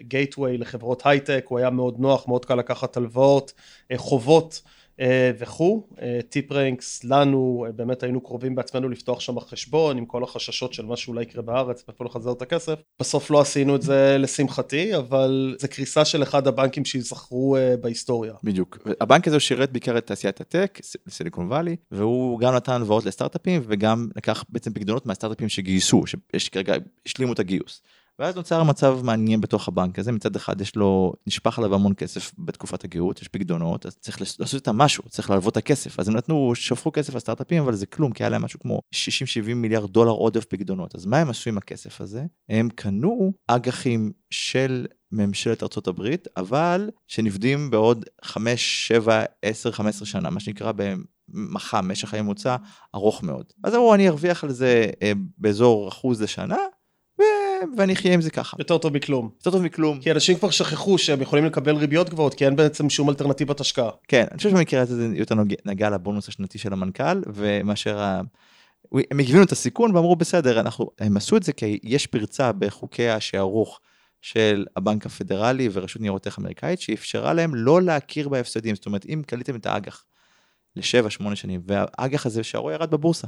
גייטווי 0.00 0.52
אה, 0.52 0.56
לחברות 0.56 1.02
הייטק, 1.06 1.44
הוא 1.48 1.58
היה 1.58 1.70
מאוד 1.70 2.00
נוח, 2.00 2.28
מאוד 2.28 2.44
קל 2.44 2.54
לקחת 2.54 2.96
הלוואות, 2.96 3.52
אה, 3.90 3.98
חובות 3.98 4.62
וכו', 5.38 5.86
אה, 6.00 6.20
טיפ 6.28 6.52
רנקס 6.52 7.04
לנו 7.04 7.64
אה, 7.66 7.72
באמת 7.72 8.02
היינו 8.02 8.20
קרובים 8.20 8.54
בעצמנו 8.54 8.88
לפתוח 8.88 9.20
שם 9.20 9.40
חשבון 9.40 9.98
עם 9.98 10.06
כל 10.06 10.22
החששות 10.22 10.72
של 10.72 10.86
מה 10.86 10.96
שאולי 10.96 11.22
יקרה 11.22 11.42
בארץ 11.42 11.84
ואיפה 11.88 12.04
לחזר 12.04 12.32
את 12.32 12.42
הכסף 12.42 12.82
בסוף 13.00 13.30
לא 13.30 13.40
עשינו 13.40 13.76
את 13.76 13.82
זה 13.82 14.16
לשמחתי 14.18 14.96
אבל 14.96 15.56
זה 15.58 15.68
קריסה 15.68 16.04
של 16.04 16.22
אחד 16.22 16.46
הבנקים 16.46 16.84
שיזכרו 16.84 17.56
בהיסטוריה. 17.80 18.34
בדיוק 18.44 18.78
הבנק 19.00 19.28
הזה 19.28 19.40
שירת 19.40 19.72
בעיקר 19.72 19.98
את 19.98 20.06
תעשיית 20.06 20.40
הטק 20.40 20.78
סיליקון 21.08 21.46
וואלי 21.46 21.76
והוא 21.90 22.40
גם 22.40 22.54
נתן 22.54 22.72
הלוואות 22.72 23.04
לסטארט-אפים 23.04 23.62
וגם 23.66 24.08
לקח 24.16 24.44
בעצם 24.48 24.72
פקדונות 24.72 25.06
מהסטארט-אפים 25.06 25.48
שגייסו 25.48 26.02
שכרגע 26.36 26.74
השלימו 27.06 27.32
את 27.32 27.38
הגיוס. 27.38 27.82
ואז 28.18 28.36
נוצר 28.36 28.62
מצב 28.62 29.00
מעניין 29.02 29.40
בתוך 29.40 29.68
הבנק 29.68 29.98
הזה, 29.98 30.12
מצד 30.12 30.36
אחד 30.36 30.60
יש 30.60 30.76
לו, 30.76 31.12
נשפך 31.26 31.58
עליו 31.58 31.74
המון 31.74 31.94
כסף 31.94 32.32
בתקופת 32.38 32.84
הגאות, 32.84 33.22
יש 33.22 33.28
פקדונות, 33.28 33.86
אז 33.86 33.96
צריך 33.96 34.20
לעשות 34.20 34.54
איתם 34.54 34.76
משהו, 34.76 35.04
צריך 35.08 35.30
להלוות 35.30 35.52
את 35.52 35.56
הכסף. 35.56 36.00
אז 36.00 36.08
הם 36.08 36.16
נתנו, 36.16 36.54
שפכו 36.54 36.92
כסף 36.92 37.14
לסטארט-אפים, 37.14 37.62
אבל 37.62 37.74
זה 37.74 37.86
כלום, 37.86 38.12
כי 38.12 38.22
היה 38.22 38.30
להם 38.30 38.42
משהו 38.42 38.60
כמו 38.60 38.80
60-70 38.94 39.54
מיליארד 39.54 39.90
דולר 39.90 40.10
עודף 40.10 40.44
פקדונות. 40.44 40.94
אז 40.94 41.06
מה 41.06 41.18
הם 41.18 41.30
עשו 41.30 41.50
עם 41.50 41.58
הכסף 41.58 42.00
הזה? 42.00 42.24
הם 42.48 42.68
קנו 42.68 43.32
אג"חים 43.48 44.12
של 44.30 44.86
ממשלת 45.12 45.62
ארצות 45.62 45.86
הברית, 45.86 46.28
אבל 46.36 46.90
שנבדים 47.06 47.70
בעוד 47.70 48.04
5, 48.24 48.86
7, 48.86 49.24
10, 49.42 49.72
15 49.72 50.06
שנה, 50.06 50.30
מה 50.30 50.40
שנקרא 50.40 50.72
במח"מ, 50.72 51.88
משך 51.88 52.08
חיי 52.08 52.22
ממוצע 52.22 52.56
ארוך 52.94 53.22
מאוד. 53.22 53.52
אז 53.64 53.74
אמרו, 53.74 53.94
אני 53.94 54.08
ארוויח 54.08 54.44
על 54.44 54.52
זה 54.52 54.90
אה, 55.02 55.12
באזור 55.38 55.88
אחוז 55.88 56.22
לשנה. 56.22 56.56
ואני 57.76 57.92
אחיה 57.92 58.14
עם 58.14 58.20
זה 58.20 58.30
ככה. 58.30 58.56
יותר 58.58 58.78
טוב 58.78 58.94
מכלום. 58.94 59.30
יותר 59.38 59.50
טוב 59.50 59.62
מכלום. 59.62 60.00
כי 60.00 60.12
אנשים 60.12 60.38
כבר 60.38 60.50
שכחו 60.50 60.98
שהם 60.98 61.22
יכולים 61.22 61.44
לקבל 61.44 61.76
ריביות 61.76 62.08
גבוהות, 62.10 62.34
כי 62.34 62.46
אין 62.46 62.56
בעצם 62.56 62.90
שום 62.90 63.08
אלטרנטיבת 63.10 63.60
השקעה. 63.60 63.90
כן, 64.08 64.24
אני 64.30 64.36
חושב 64.36 64.50
שבמקרה 64.50 64.80
הזה 64.80 64.96
זה 64.96 65.16
יותר 65.16 65.34
נוגע, 65.34 65.56
נגע 65.64 65.90
לבונוס 65.90 66.28
השנתי 66.28 66.58
של 66.58 66.72
המנכ"ל, 66.72 67.22
ומאשר 67.34 68.00
ה... 68.00 68.20
הם 69.10 69.20
הבינו 69.20 69.42
את 69.42 69.52
הסיכון 69.52 69.96
ואמרו 69.96 70.16
בסדר, 70.16 70.60
אנחנו, 70.60 70.90
הם 70.98 71.16
עשו 71.16 71.36
את 71.36 71.42
זה 71.42 71.52
כי 71.52 71.78
יש 71.82 72.06
פרצה 72.06 72.52
בחוקי 72.52 73.08
השערוך 73.08 73.80
של 74.20 74.64
הבנק 74.76 75.06
הפדרלי 75.06 75.68
ורשות 75.72 76.02
ניירות 76.02 76.26
ערך 76.26 76.38
אמריקאית, 76.38 76.80
שאפשרה 76.80 77.32
להם 77.32 77.54
לא 77.54 77.82
להכיר 77.82 78.28
בהפסדים, 78.28 78.74
זאת 78.74 78.86
אומרת 78.86 79.06
אם 79.08 79.22
קליתם 79.26 79.56
את 79.56 79.66
האג"ח 79.66 80.04
לשבע, 80.76 81.10
שמונה 81.10 81.36
שנים, 81.36 81.60
והאג"ח 81.66 82.26
הזה 82.26 82.42
שערו 82.42 82.70
ירד 82.70 82.90
בבורסה. 82.90 83.26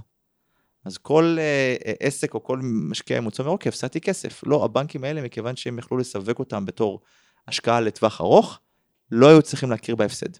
אז 0.84 0.98
כל 0.98 1.36
uh, 1.38 1.96
עסק 2.00 2.34
או 2.34 2.44
כל 2.44 2.60
משקיע 2.62 3.20
ממוצע 3.20 3.42
אומר, 3.42 3.52
אוקיי, 3.52 3.68
הפסדתי 3.68 4.00
כסף. 4.00 4.42
לא, 4.46 4.64
הבנקים 4.64 5.04
האלה, 5.04 5.22
מכיוון 5.22 5.56
שהם 5.56 5.78
יכלו 5.78 5.96
לסווג 5.98 6.38
אותם 6.38 6.66
בתור 6.66 7.00
השקעה 7.48 7.80
לטווח 7.80 8.20
ארוך, 8.20 8.60
לא 9.10 9.28
היו 9.28 9.42
צריכים 9.42 9.70
להכיר 9.70 9.96
בהפסד. 9.96 10.30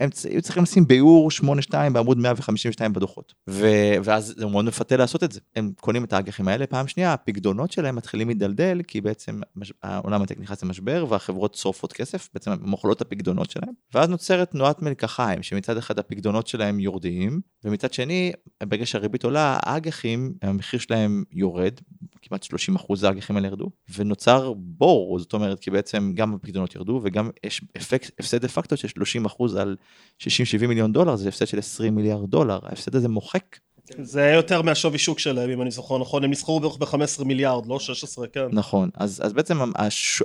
הם 0.00 0.10
היו 0.30 0.42
צריכים 0.42 0.62
לשים 0.62 0.86
ביאור 0.86 1.30
8-2 1.70 1.74
בעמוד 1.92 2.18
152 2.18 2.92
בדוחות. 2.92 3.34
ו- 3.50 3.94
ואז 4.04 4.34
זה 4.36 4.46
מאוד 4.46 4.64
מפתה 4.64 4.96
לעשות 4.96 5.24
את 5.24 5.32
זה. 5.32 5.40
הם 5.56 5.72
קונים 5.80 6.04
את 6.04 6.12
האג"חים 6.12 6.48
האלה, 6.48 6.66
פעם 6.66 6.88
שנייה 6.88 7.12
הפקדונות 7.12 7.72
שלהם 7.72 7.96
מתחילים 7.96 8.28
להידלדל, 8.28 8.80
כי 8.88 9.00
בעצם 9.00 9.40
העולם 9.82 10.22
הטק 10.22 10.40
נכנס 10.40 10.62
למשבר 10.62 11.06
והחברות 11.08 11.54
שורפות 11.54 11.92
כסף, 11.92 12.28
בעצם 12.34 12.50
הן 12.50 12.58
מוכלות 12.62 12.96
את 12.96 13.02
הפקדונות 13.02 13.50
שלהם, 13.50 13.72
ואז 13.94 14.08
נוצרת 14.08 14.50
תנועת 14.50 14.82
מלקחיים, 14.82 15.42
שמצד 15.42 15.76
אחד 15.76 15.98
הפקדונות 15.98 16.46
שלהם 16.46 16.80
יורדים, 16.80 17.40
ומצד 17.64 17.92
שני, 17.92 18.32
ברגע 18.62 18.86
שהריבית 18.86 19.24
עולה, 19.24 19.58
האג"חים, 19.62 20.34
המחיר 20.42 20.80
שלהם 20.80 21.24
יורד, 21.32 21.74
כמעט 22.22 22.42
30 22.42 22.76
אחוז 22.76 23.04
האג"חים 23.04 23.36
האלה 23.36 23.48
ירדו, 23.48 23.70
ונוצר 23.94 24.52
בור, 24.56 25.18
זאת 25.18 25.32
אומרת, 25.32 25.60
כי 25.60 25.70
בעצם 25.70 26.12
גם 26.14 26.34
הפקדונות 26.34 26.74
ירדו, 26.74 27.00
וגם 27.04 27.30
יש 27.44 27.64
אפקט, 27.76 28.10
הפסד 28.18 28.40
דה 28.40 28.48
פקטו 28.48 28.76
של 28.76 28.88
30 28.88 29.24
אחוז 29.24 29.56
על 29.56 29.76
60-70 30.20 30.66
מיליון 30.68 30.92
דולר, 30.92 31.16
זה 31.16 31.28
הפסד 31.28 31.46
של 31.46 31.58
20 31.58 31.94
מיליארד 31.94 32.30
דולר, 32.30 32.58
ההפסד 32.62 32.96
הזה 32.96 33.08
מוחק. 33.08 33.58
זה 34.02 34.22
יותר 34.22 34.62
מהשווי 34.62 34.98
שוק 34.98 35.18
שלהם, 35.18 35.50
אם 35.50 35.62
אני 35.62 35.70
זוכר 35.70 35.98
נכון, 35.98 36.24
הם 36.24 36.30
נסחרו 36.30 36.60
בערך 36.60 36.76
ב-15 36.76 37.24
מיליארד, 37.24 37.66
לא 37.66 37.80
16, 37.80 38.26
כן. 38.26 38.46
נכון, 38.52 38.90
אז, 38.94 39.22
אז 39.24 39.32
בעצם 39.32 39.58
הש, 39.76 40.22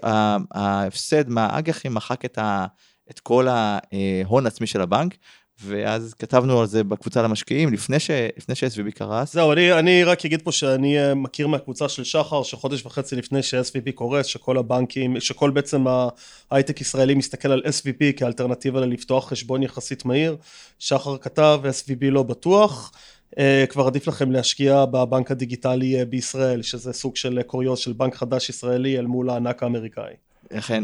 ההפסד 0.51 1.29
מהאג"חים 1.29 1.93
מחק 1.93 2.25
את, 2.25 2.37
ה, 2.37 2.65
את 3.11 3.19
כל 3.19 3.47
ההון 3.47 4.45
עצמי 4.45 4.67
של 4.67 4.81
הבנק, 4.81 5.15
ואז 5.65 6.13
כתבנו 6.13 6.59
על 6.59 6.65
זה 6.65 6.83
בקבוצה 6.83 7.21
למשקיעים 7.21 7.73
לפני, 7.73 7.99
ש-SVB 7.99 8.91
קרס. 8.91 9.33
זהו, 9.33 9.51
אני, 9.51 9.73
אני 9.73 10.03
רק 10.03 10.25
אגיד 10.25 10.41
פה 10.41 10.51
שאני 10.51 10.99
אה, 10.99 11.15
מכיר 11.15 11.47
מהקבוצה 11.47 11.89
של 11.89 12.03
שחר, 12.03 12.43
שחודש 12.43 12.85
וחצי 12.85 13.15
לפני 13.15 13.43
ש-SVB 13.43 13.91
קורס, 13.95 14.25
שכל 14.25 14.57
הבנקים, 14.57 15.19
שכל 15.19 15.49
בעצם 15.49 15.85
ההייטק 16.51 16.81
ישראלי 16.81 17.15
מסתכל 17.15 17.51
על 17.51 17.61
SVB 17.65 18.17
כאלטרנטיבה 18.17 18.79
ללפתוח 18.79 19.29
חשבון 19.29 19.63
יחסית 19.63 20.05
מהיר. 20.05 20.37
שחר 20.79 21.17
כתב, 21.17 21.59
SVB 21.63 22.05
לא 22.11 22.23
בטוח. 22.23 22.91
Uh, 23.29 23.41
כבר 23.69 23.87
עדיף 23.87 24.07
לכם 24.07 24.31
להשקיע 24.31 24.85
בבנק 24.85 25.31
הדיגיטלי 25.31 26.01
uh, 26.01 26.05
בישראל, 26.05 26.61
שזה 26.61 26.93
סוג 26.93 27.15
של 27.15 27.41
קוריוז 27.41 27.79
של 27.79 27.93
בנק 27.93 28.15
חדש 28.15 28.49
ישראלי 28.49 28.99
אל 28.99 29.05
מול 29.05 29.29
הענק 29.29 29.63
האמריקאי. 29.63 30.13
אכן, 30.53 30.83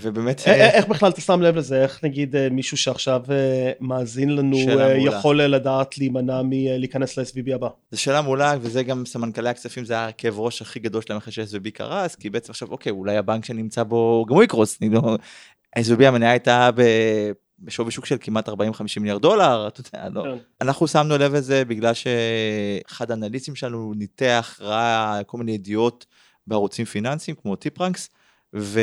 ובאמת... 0.00 0.42
איך 0.46 0.86
בכלל 0.86 1.10
אתה 1.10 1.20
שם 1.20 1.42
לב 1.42 1.56
לזה? 1.56 1.82
איך 1.82 2.04
נגיד 2.04 2.36
אה, 2.36 2.48
מישהו 2.50 2.76
שעכשיו 2.76 3.22
אה, 3.30 3.72
מאזין 3.80 4.36
לנו 4.36 4.56
אה, 4.78 4.96
יכול 4.96 5.42
לדעת 5.42 5.98
להימנע 5.98 6.42
מלהיכנס 6.44 7.18
ל-SVB 7.18 7.54
הבא? 7.54 7.68
זו 7.90 8.00
שאלה 8.00 8.22
מעולה, 8.22 8.54
וזה 8.60 8.82
גם 8.82 9.06
סמנכ"לי 9.06 9.48
הכספים, 9.48 9.84
זה 9.84 9.94
היה 9.94 10.08
הכאב 10.08 10.40
ראש 10.40 10.62
הכי 10.62 10.80
גדול 10.80 11.02
שלהם 11.02 11.16
אחרי 11.16 11.32
ש-SVB 11.32 11.70
קרס, 11.70 12.14
כי 12.14 12.30
בעצם 12.30 12.50
עכשיו, 12.50 12.70
אוקיי, 12.70 12.92
אולי 12.92 13.16
הבנק 13.16 13.44
שנמצא 13.44 13.82
בו 13.82 14.26
גם 14.28 14.34
הוא 14.34 14.42
יקרוס, 14.42 14.78
לא... 14.90 15.16
SVB 15.78 16.04
המניה 16.04 16.30
הייתה 16.30 16.70
ב... 16.74 16.82
בשווי 17.58 17.90
שוק 17.90 18.06
של 18.06 18.16
כמעט 18.20 18.48
40-50 18.48 18.52
מיליארד 19.00 19.22
דולר, 19.22 19.68
אתה 19.68 19.80
יודע, 19.80 20.08
לא. 20.08 20.22
כן. 20.22 20.42
אנחנו 20.60 20.88
שמנו 20.88 21.18
לב 21.18 21.34
לזה 21.34 21.64
בגלל 21.64 21.92
שאחד 21.94 23.10
האנליסטים 23.10 23.54
שלנו 23.54 23.92
ניתח, 23.96 24.58
ראה 24.60 25.20
כל 25.26 25.38
מיני 25.38 25.52
ידיעות 25.52 26.06
בערוצים 26.46 26.84
פיננסיים 26.84 27.36
כמו 27.42 27.56
טיפרנקס, 27.56 28.10
ו... 28.56 28.80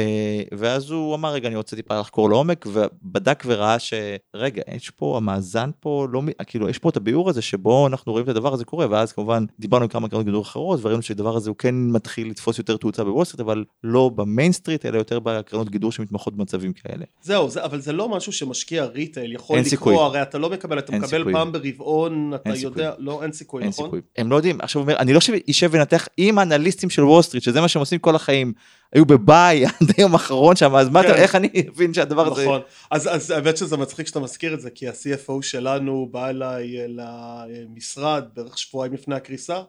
ואז 0.57 0.91
הוא 0.91 1.15
אמר 1.15 1.33
רגע 1.33 1.47
אני 1.47 1.55
רוצה 1.55 1.75
טיפה 1.75 1.99
לחקור 1.99 2.29
לעומק 2.29 2.65
ובדק 2.73 3.43
וראה 3.45 3.79
שרגע 3.79 4.61
יש 4.75 4.89
פה 4.89 5.17
המאזן 5.17 5.69
פה 5.79 6.07
לא 6.11 6.21
כאילו 6.47 6.69
יש 6.69 6.77
פה 6.77 6.89
את 6.89 6.97
הביאור 6.97 7.29
הזה 7.29 7.41
שבו 7.41 7.87
אנחנו 7.87 8.11
רואים 8.11 8.23
את 8.23 8.29
הדבר 8.29 8.53
הזה 8.53 8.65
קורה 8.65 8.87
ואז 8.89 9.11
כמובן 9.11 9.45
דיברנו 9.59 9.83
עם 9.83 9.89
כמה 9.89 10.09
קרנות 10.09 10.25
גידור 10.25 10.41
אחרות 10.41 10.79
וראינו 10.83 11.01
שהדבר 11.01 11.35
הזה 11.35 11.49
הוא 11.49 11.57
כן 11.57 11.75
מתחיל 11.75 12.29
לתפוס 12.29 12.57
יותר 12.57 12.77
תאוצה 12.77 13.03
בוול 13.03 13.25
סטריט 13.25 13.39
אבל 13.39 13.63
לא 13.83 14.11
ב 14.15 14.22
Main 14.22 14.47
Street 14.47 14.85
אלא 14.85 14.97
יותר 14.97 15.19
בקרנות 15.19 15.69
גידור 15.69 15.91
שמתמחות 15.91 16.35
במצבים 16.35 16.73
כאלה. 16.73 17.05
זהו 17.21 17.49
זה, 17.49 17.65
אבל 17.65 17.81
זה 17.81 17.93
לא 17.93 18.09
משהו 18.09 18.31
שמשקיע 18.31 18.85
retail 18.85 19.33
יכול 19.33 19.59
לקרוא. 19.59 20.03
הרי 20.03 20.21
אתה 20.21 20.37
לא 20.37 20.49
מקבל 20.49 20.79
אתה 20.79 20.91
מקבל 20.91 21.07
סיכוי. 21.07 21.33
פעם 21.33 21.51
ברבעון 21.51 22.31
אתה 22.35 22.49
יודע 22.49 22.91
סיכוי. 22.91 23.05
לא 23.05 23.23
אין 23.23 23.31
סיכוי 23.31 23.61
אין 23.61 23.69
נכון? 23.69 23.85
סיכוי. 23.85 24.01
הם 24.17 24.31
לא 24.31 24.35
יודעים 24.35 24.61
עכשיו 24.61 24.81
אומר 24.81 24.97
אני 24.97 25.13
לא 25.13 25.19
אשב 25.49 25.69
ונתח 25.71 26.07
עם 26.17 26.39
אנליסטים 26.39 26.89
של 26.89 27.03
וול 27.03 27.21
סטריט 27.21 27.43
שזה 27.43 27.61
מה 27.61 27.67
שהם 27.67 27.79
עושים 27.79 27.99
כל 27.99 28.15
החיים 28.15 28.53
היו 28.93 29.05
ב 29.05 29.20
buy 29.20 29.65
עד 29.65 29.93
היום 29.97 30.13
האחרון 30.13 30.55
שם, 30.55 30.75
אז 30.75 30.89
מה 30.89 31.01
אתה, 31.01 31.09
כן. 31.09 31.15
איך 31.15 31.35
אני 31.35 31.49
מבין 31.55 31.93
שהדבר 31.93 32.31
הזה... 32.31 32.41
נכון, 32.41 32.61
אז 32.91 33.31
האמת 33.31 33.57
שזה 33.57 33.77
מצחיק 33.77 34.07
שאתה 34.07 34.19
מזכיר 34.19 34.53
את 34.53 34.61
זה, 34.61 34.69
כי 34.69 34.87
ה-CFO 34.87 35.41
שלנו 35.41 36.09
בא 36.11 36.29
אליי 36.29 36.87
למשרד 36.87 38.23
בערך 38.33 38.57
שבועיים 38.57 38.93
לפני 38.93 39.15
הקריסה, 39.15 39.61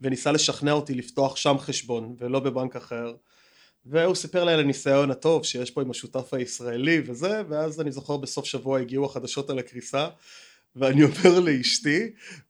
וניסה 0.00 0.32
לשכנע 0.32 0.72
אותי 0.72 0.94
לפתוח 0.94 1.36
שם 1.36 1.58
חשבון, 1.58 2.14
ולא 2.18 2.40
בבנק 2.40 2.76
אחר. 2.76 3.12
והוא 3.86 4.14
סיפר 4.14 4.44
לי 4.44 4.52
על 4.52 4.60
הניסיון 4.60 5.10
הטוב 5.10 5.44
שיש 5.44 5.70
פה 5.70 5.82
עם 5.82 5.90
השותף 5.90 6.34
הישראלי 6.34 7.02
וזה, 7.06 7.42
ואז 7.48 7.80
אני 7.80 7.92
זוכר 7.92 8.16
בסוף 8.16 8.44
שבוע 8.44 8.78
הגיעו 8.78 9.04
החדשות 9.04 9.50
על 9.50 9.58
הקריסה, 9.58 10.08
ואני 10.76 11.04
אומר 11.04 11.40
לאשתי, 11.40 12.00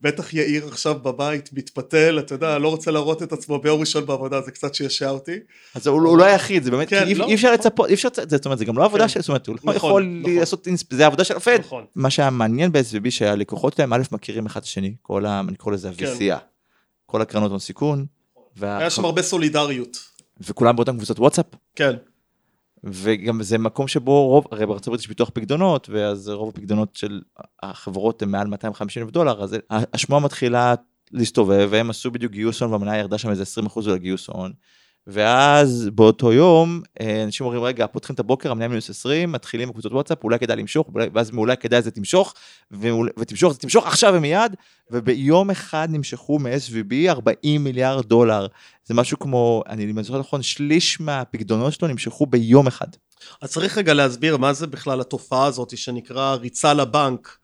בטח 0.01 0.35
יאיר 0.35 0.69
עכשיו 0.69 0.99
בבית 1.03 1.53
מתפתל, 1.53 2.19
אתה 2.19 2.35
יודע, 2.35 2.59
לא 2.59 2.69
רוצה 2.69 2.91
להראות 2.91 3.23
את 3.23 3.33
עצמו 3.33 3.59
ביום 3.59 3.81
ראשון 3.81 4.07
בעבודה, 4.07 4.41
זה 4.41 4.51
קצת 4.51 4.75
שישע 4.75 5.11
אותי. 5.11 5.37
אז 5.75 5.87
הוא 5.87 6.19
לא 6.19 6.25
היחיד, 6.25 6.63
זה 6.63 6.71
באמת, 6.71 6.89
כן, 6.89 7.07
אי, 7.07 7.15
לא. 7.15 7.27
אי 7.27 7.35
אפשר 7.35 7.53
לצפות, 7.53 7.89
אי 7.89 7.95
אפשר, 7.95 8.09
זאת 8.29 8.45
אומרת, 8.45 8.59
זה 8.59 8.65
גם 8.65 8.79
לא 8.79 8.85
עבודה 8.85 9.03
כן. 9.05 9.09
של, 9.09 9.21
זאת 9.21 9.29
אומרת, 9.29 9.47
הוא 9.47 9.55
לא 9.55 9.61
נכון, 9.63 9.77
יכול 9.77 10.21
נכון. 10.21 10.37
לעשות, 10.37 10.69
זה 10.91 11.07
עבודה 11.07 11.25
של 11.25 11.37
הפד. 11.37 11.59
נכון. 11.61 11.85
מה 11.95 12.11
שהיה 12.11 12.31
מעניין 12.31 12.73
ב-SVB 12.73 13.11
שהלקוחות 13.11 13.75
שלהם, 13.77 13.93
א', 13.93 14.03
מכירים 14.13 14.47
אחד 14.47 14.61
את 14.61 14.65
השני, 14.65 14.95
כל 15.03 15.27
ה... 15.27 15.41
אני 15.49 15.57
קורא 15.57 15.75
לזה 15.75 15.89
הווסייה, 15.89 16.39
כן. 16.39 16.45
כל 17.07 17.23
הקרנות 17.23 17.51
הון 17.51 17.61
סיכון. 17.61 18.07
היה 18.63 18.91
שם 18.91 19.05
הרבה 19.05 19.23
סולידריות. 19.23 19.99
וכולם 20.41 20.77
באותן 20.77 20.97
קבוצות 20.97 21.19
וואטסאפ. 21.19 21.47
כן. 21.77 21.97
וגם 22.85 23.43
זה 23.43 23.59
מקום 23.59 23.89
שבו 23.89 24.27
רוב, 24.27 24.45
הרי 24.51 24.67
בארצות 24.67 24.87
הברית 24.87 25.01
יש 25.01 25.09
ביטוח 25.09 25.31
פקדונות, 25.35 25.89
ואז 25.89 26.29
רוב 26.29 26.49
הפקדונות 26.49 26.97
של 26.97 27.21
החברות 27.63 28.23
הן 28.23 28.29
מעל 28.29 28.47
250 28.47 29.03
אלף 29.03 29.11
דולר, 29.11 29.43
אז 29.43 29.57
השמועה 29.71 30.23
מתחילה 30.23 30.75
להסתובב, 31.13 31.69
והם 31.71 31.91
עשו 31.91 32.11
בדיוק 32.11 32.33
גיוס 32.33 32.63
הון, 32.63 32.73
והמניה 32.73 32.99
ירדה 32.99 33.19
שם 33.19 33.31
איזה 33.31 33.45
20% 33.67 33.81
על 33.87 33.95
הגיוס 33.95 34.29
הון. 34.29 34.53
ואז 35.07 35.89
באותו 35.95 36.33
יום 36.33 36.83
אנשים 37.27 37.47
אומרים 37.47 37.63
רגע 37.63 37.87
פותחים 37.87 38.15
את 38.15 38.21
הבוקר 38.21 38.51
המניה 38.51 38.69
מינוס 38.69 38.91
20 38.91 39.33
מתחילים 39.33 39.69
בקבוצות 39.69 39.93
וואטסאפ 39.93 40.25
אולי 40.25 40.39
כדאי 40.39 40.57
למשוך 40.57 40.91
ואז 41.15 41.31
אולי 41.31 41.57
כדאי 41.57 41.83
זה 41.83 41.91
תמשוך 41.91 42.35
ותמשוך 43.19 43.53
זה 43.53 43.59
תמשוך 43.59 43.87
עכשיו 43.87 44.15
ומיד 44.17 44.57
וביום 44.91 45.51
אחד 45.51 45.89
נמשכו 45.91 46.39
מ-SVB 46.39 46.95
40 47.09 47.65
מיליארד 47.65 48.07
דולר 48.07 48.47
זה 48.85 48.95
משהו 48.95 49.19
כמו 49.19 49.63
אני 49.69 50.03
זוכר 50.03 50.19
נכון 50.19 50.43
שליש 50.43 51.01
מהפקדונות 51.01 51.73
שלו 51.73 51.89
נמשכו 51.89 52.27
ביום 52.27 52.67
אחד. 52.67 52.89
אז 53.43 53.51
צריך 53.51 53.79
רגע 53.79 53.95
להסביר 53.95 54.37
מה 54.37 54.53
זה 54.53 54.67
בכלל 54.67 55.01
התופעה 55.01 55.47
הזאת 55.47 55.77
שנקרא 55.77 56.35
ריצה 56.35 56.75
לבנק. 56.75 57.37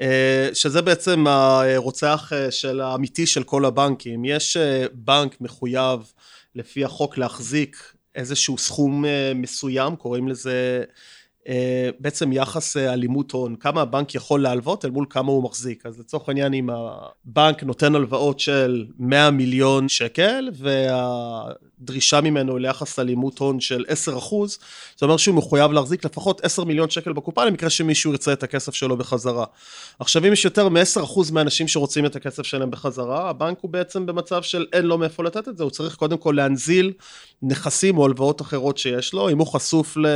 אה, 0.00 0.48
שזה 0.54 0.82
בעצם 0.82 1.26
הרוצח 1.26 2.32
אה, 2.32 2.50
של 2.50 2.80
האמיתי 2.80 3.26
של 3.26 3.42
כל 3.42 3.64
הבנקים 3.64 4.24
יש 4.24 4.56
אה, 4.56 4.84
בנק 4.92 5.40
מחויב 5.40 6.12
לפי 6.54 6.84
החוק 6.84 7.18
להחזיק 7.18 7.94
איזשהו 8.14 8.58
סכום 8.58 9.04
אה, 9.04 9.32
מסוים, 9.34 9.96
קוראים 9.96 10.28
לזה 10.28 10.84
בעצם 12.00 12.32
יחס 12.32 12.76
אה, 12.76 12.92
אלימות 12.92 13.32
הון, 13.32 13.56
כמה 13.56 13.80
הבנק 13.80 14.14
יכול 14.14 14.42
להלוות 14.42 14.84
אל 14.84 14.90
מול 14.90 15.06
כמה 15.10 15.32
הוא 15.32 15.42
מחזיק. 15.42 15.86
אז 15.86 16.00
לצורך 16.00 16.28
העניין, 16.28 16.54
אם 16.54 16.68
הבנק 16.70 17.62
נותן 17.62 17.94
הלוואות 17.94 18.40
של 18.40 18.86
100 18.98 19.30
מיליון 19.30 19.88
שקל, 19.88 20.48
והדרישה 20.54 22.20
ממנו 22.20 22.58
ליחס 22.58 22.98
אלימות 22.98 23.38
הון 23.38 23.60
של 23.60 23.84
10 23.88 24.18
אחוז, 24.18 24.58
זה 24.98 25.06
אומר 25.06 25.16
שהוא 25.16 25.34
מחויב 25.34 25.72
להחזיק 25.72 26.04
לפחות 26.04 26.44
10 26.44 26.64
מיליון 26.64 26.90
שקל 26.90 27.12
בקופה, 27.12 27.44
למקרה 27.44 27.70
שמישהו 27.70 28.10
ירצה 28.10 28.32
את 28.32 28.42
הכסף 28.42 28.74
שלו 28.74 28.96
בחזרה. 28.96 29.44
עכשיו, 29.98 30.26
אם 30.26 30.32
יש 30.32 30.44
יותר 30.44 30.68
מ-10 30.68 31.02
אחוז 31.04 31.30
מהאנשים 31.30 31.68
שרוצים 31.68 32.06
את 32.06 32.16
הכסף 32.16 32.42
שלהם 32.42 32.70
בחזרה, 32.70 33.30
הבנק 33.30 33.58
הוא 33.60 33.70
בעצם 33.70 34.06
במצב 34.06 34.42
של 34.42 34.66
אין 34.72 34.84
לו 34.84 34.98
מאיפה 34.98 35.24
לתת 35.24 35.48
את 35.48 35.56
זה, 35.56 35.64
הוא 35.64 35.70
צריך 35.70 35.94
קודם 35.94 36.18
כל 36.18 36.34
להנזיל 36.36 36.92
נכסים 37.42 37.98
או 37.98 38.04
הלוואות 38.04 38.40
אחרות 38.40 38.78
שיש 38.78 39.12
לו, 39.12 39.30
אם 39.30 39.38
הוא 39.38 39.46
חשוף 39.46 39.96
ל... 39.96 40.06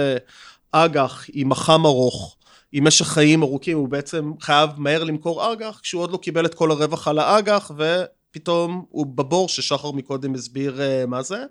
אג"ח 0.84 1.26
עם 1.32 1.48
מח"מ 1.48 1.86
ארוך, 1.86 2.36
עם 2.72 2.84
משך 2.86 3.06
חיים 3.06 3.42
ארוכים, 3.42 3.78
הוא 3.78 3.88
בעצם 3.88 4.32
חייב 4.40 4.70
מהר 4.76 5.04
למכור 5.04 5.52
אג"ח, 5.52 5.80
כשהוא 5.82 6.02
עוד 6.02 6.10
לא 6.10 6.16
קיבל 6.16 6.46
את 6.46 6.54
כל 6.54 6.70
הרווח 6.70 7.08
על 7.08 7.18
האג"ח, 7.18 7.70
ופתאום 7.76 8.84
הוא 8.88 9.06
בבור 9.06 9.48
ששחר 9.48 9.90
מקודם 9.90 10.34
הסביר 10.34 10.76
uh, 10.76 11.06
מה 11.06 11.22
זה. 11.22 11.44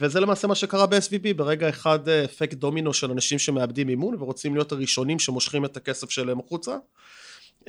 וזה 0.00 0.20
למעשה 0.20 0.46
מה 0.46 0.54
שקרה 0.54 0.86
ב-SVB, 0.86 1.34
ברגע 1.36 1.68
אחד 1.68 2.08
אה, 2.08 2.24
אפקט 2.24 2.54
דומינו 2.54 2.94
של 2.94 3.10
אנשים 3.10 3.38
שמאבדים 3.38 3.88
אימון 3.88 4.14
ורוצים 4.18 4.54
להיות 4.54 4.72
הראשונים 4.72 5.18
שמושכים 5.18 5.64
את 5.64 5.76
הכסף 5.76 6.10
שלהם 6.10 6.38
החוצה. 6.38 6.76
Uh, 7.60 7.68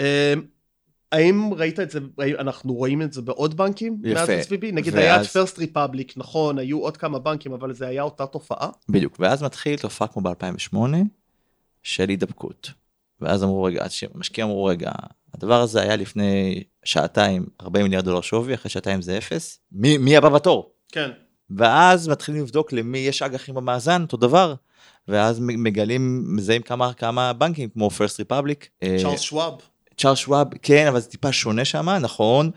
האם 1.14 1.54
ראית 1.54 1.80
את 1.80 1.92
זה, 1.92 2.00
אנחנו 2.40 2.74
רואים 2.74 3.02
את 3.02 3.14
זה 3.14 3.22
בעוד 3.22 3.58
בנקים? 3.58 4.02
יפה. 4.04 4.20
מאז 4.20 4.30
SVB? 4.30 4.66
נגיד 4.74 4.94
ואז... 4.94 5.04
היה 5.04 5.22
את 5.22 5.28
פרסט 5.28 5.60
ריפבליק, 5.60 6.14
נכון, 6.18 6.60
היו 6.60 6.80
עוד 6.80 6.98
כמה 6.98 7.20
בנקים, 7.20 7.54
אבל 7.54 7.74
זה 7.74 7.88
היה 7.88 8.04
אותה 8.04 8.26
תופעה? 8.26 8.70
בדיוק, 8.90 9.18
ואז 9.20 9.44
מתחיל 9.44 9.80
תופעה 9.80 10.08
כמו 10.08 10.22
ב-2008 10.22 10.78
של 11.84 12.10
הידבקות. 12.10 12.72
ואז 13.22 13.44
אמרו 13.44 13.64
רגע, 13.64 13.86
המשקיעים 14.14 14.50
אמרו 14.50 14.66
רגע, 14.66 14.92
הדבר 15.34 15.62
הזה 15.62 15.82
היה 15.82 15.96
לפני 15.96 16.64
שעתיים 16.86 17.46
40 17.62 17.84
מיליארד 17.84 18.06
דולר 18.06 18.22
שווי, 18.22 18.54
אחרי 18.54 18.72
שעתיים 18.72 19.02
זה 19.02 19.18
אפס, 19.18 19.60
מי, 19.72 19.98
מי 19.98 20.18
הבא 20.18 20.30
בתור? 20.30 20.74
כן. 20.92 21.10
ואז 21.50 22.08
מתחילים 22.08 22.42
לבדוק 22.42 22.74
למי 22.74 22.98
יש 22.98 23.22
אג"חים 23.22 23.56
במאזן, 23.56 24.02
אותו 24.02 24.18
דבר. 24.18 24.56
ואז 25.08 25.40
מגלים, 25.40 26.24
מזהים 26.36 26.62
כמה, 26.62 26.94
כמה 26.94 27.34
בנקים, 27.34 27.70
כמו 27.70 27.90
פרסט 27.90 28.20
ריפבליק. 28.20 28.70
צ'ארלס 29.02 29.22
שוואב. 29.22 29.54
צ'ארל 29.98 30.16
שוואב, 30.16 30.48
כן, 30.62 30.88
אבל 30.88 31.00
זה 31.00 31.10
טיפה 31.10 31.32
שונה 31.32 31.66
שם, 31.66 31.90
נכון. 31.90 32.52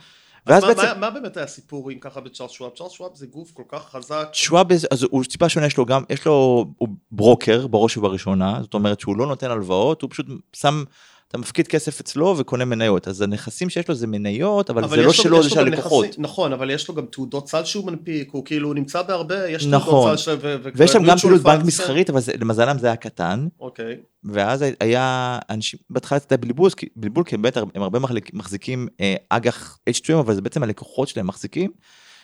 ואז 0.46 0.62
מה, 0.62 0.68
בעצם... 0.68 0.82
מה, 0.82 0.94
מה 0.94 1.10
באמת 1.10 1.36
היה 1.36 1.44
הסיפור 1.44 1.90
אם 1.90 1.98
ככה 1.98 2.20
בצ'ארל 2.20 2.48
שוואב? 2.48 2.72
צ'ארל 2.76 2.90
שוואב 2.90 3.10
זה 3.14 3.26
גוף 3.26 3.52
כל 3.52 3.62
כך 3.68 3.90
חזק. 3.90 4.28
שוואב, 4.32 4.66
אז 4.90 5.02
הוא 5.10 5.24
טיפה 5.24 5.48
שונה, 5.48 5.66
יש 5.66 5.76
לו 5.76 5.86
גם, 5.86 6.02
יש 6.10 6.26
לו, 6.26 6.66
הוא 6.78 6.88
ברוקר 7.10 7.66
בראש 7.66 7.96
ובראשונה, 7.96 8.58
זאת 8.62 8.74
אומרת 8.74 9.00
שהוא 9.00 9.16
לא 9.16 9.26
נותן 9.26 9.50
הלוואות, 9.50 10.02
הוא 10.02 10.10
פשוט 10.10 10.26
שם 10.52 10.84
אתה 11.28 11.38
מפקיד 11.38 11.68
כסף 11.68 12.00
אצלו 12.00 12.34
וקונה 12.38 12.64
מניות, 12.64 13.08
אז 13.08 13.22
הנכסים 13.22 13.70
שיש 13.70 13.88
לו 13.88 13.94
זה 13.94 14.06
מניות, 14.06 14.70
אבל, 14.70 14.84
אבל 14.84 14.96
זה 14.96 15.02
לא 15.02 15.12
שלו, 15.12 15.42
זה 15.42 15.50
של 15.50 15.58
הלקוחות. 15.58 16.06
נכון, 16.18 16.52
אבל 16.52 16.70
יש 16.70 16.88
לו 16.88 16.94
גם 16.94 17.06
תעודות 17.06 17.48
סל 17.48 17.64
שהוא 17.64 17.86
מנפיק, 17.86 18.30
הוא 18.32 18.44
כאילו 18.44 18.74
נמצא 18.74 19.02
בהרבה, 19.02 19.48
יש 19.48 19.66
נכון. 19.66 19.92
תעודות 19.92 20.18
סל 20.18 20.24
של... 20.40 20.58
ויש 20.74 20.90
שם 20.90 21.04
גם 21.04 21.18
פעילות 21.18 21.42
בנק 21.42 21.64
מסחרית, 21.64 22.10
אבל 22.10 22.20
זה, 22.20 22.32
למזלם 22.40 22.78
זה 22.78 22.86
היה 22.86 22.96
קטן. 22.96 23.48
אוקיי. 23.60 23.96
ואז 24.24 24.64
היה 24.80 25.38
אנשים, 25.50 25.80
בהתחלה 25.90 26.18
הייתה 26.18 26.36
בלבול, 26.36 26.70
בלבול 26.96 27.24
כי 27.24 27.36
באמת 27.36 27.56
הם 27.56 27.82
הרבה 27.82 27.98
מחזיקים 28.32 28.88
אה, 29.00 29.14
אג"ח 29.28 29.78
H2M, 29.90 30.14
אבל 30.18 30.34
זה 30.34 30.40
בעצם 30.40 30.62
הלקוחות 30.62 31.08
שלהם 31.08 31.26
מחזיקים, 31.26 31.70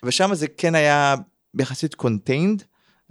ושם 0.05 0.35
זה 0.35 0.47
כן 0.49 0.75
היה 0.75 1.15
יחסית 1.61 1.95
contained. 1.95 2.63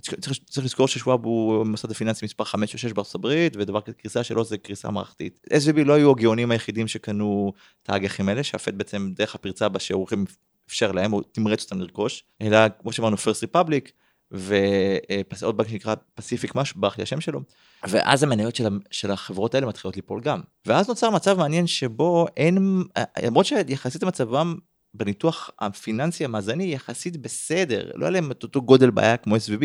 צריך, 0.01 0.39
צריך 0.49 0.65
לזכור 0.65 0.87
ששוואב 0.87 1.25
הוא 1.25 1.61
המוסד 1.61 1.91
הפיננסי 1.91 2.25
מספר 2.25 2.43
5 2.43 2.73
או 2.73 2.79
6 2.79 2.91
בארצות 2.91 3.15
הברית, 3.15 3.53
ודבר 3.57 3.79
קריסה 3.81 4.23
שלו 4.23 4.43
זה 4.43 4.57
קריסה 4.57 4.91
מערכתית. 4.91 5.39
SVB 5.49 5.83
לא 5.83 5.93
היו 5.93 6.11
הגאונים 6.11 6.51
היחידים 6.51 6.87
שקנו 6.87 7.53
את 7.83 7.89
האג"חים 7.89 8.29
האלה, 8.29 8.43
שהפד 8.43 8.77
בעצם 8.77 9.11
דרך 9.15 9.35
הפרצה 9.35 9.69
בשערוכים 9.69 10.25
אפשר 10.67 10.91
להם, 10.91 11.11
הוא 11.11 11.21
תמרץ 11.31 11.63
אותם 11.63 11.81
לרכוש, 11.81 12.23
אלא 12.41 12.57
כמו 12.81 12.91
שאמרנו 12.91 13.17
פרסט 13.17 13.41
ריפבליק, 13.41 13.91
ועוד 14.31 15.57
בנק 15.57 15.67
שנקרא 15.67 15.95
פסיפיק 16.13 16.55
משהו, 16.55 16.81
ברח 16.81 16.97
לי 16.97 17.03
השם 17.03 17.21
שלו, 17.21 17.41
ואז 17.87 18.23
המניות 18.23 18.55
של, 18.55 18.67
של 18.91 19.11
החברות 19.11 19.55
האלה 19.55 19.67
מתחילות 19.67 19.95
ליפול 19.95 20.21
גם. 20.21 20.41
ואז 20.65 20.89
נוצר 20.89 21.09
מצב 21.09 21.37
מעניין 21.37 21.67
שבו 21.67 22.25
אין, 22.37 22.83
למרות 23.23 23.45
שיחסית 23.45 24.03
מצבם 24.03 24.55
בניתוח 24.93 25.49
הפיננסי 25.59 26.25
המאזני 26.25 26.73
יחסית 26.73 27.17
בסדר, 27.17 27.91
לא 27.95 28.05
היה 28.05 28.11
להם 28.11 28.31
את 28.31 28.43
אותו 28.43 28.61
גודל 28.61 28.89
בעיה 28.89 29.17
כמו 29.17 29.35
SVB, 29.35 29.63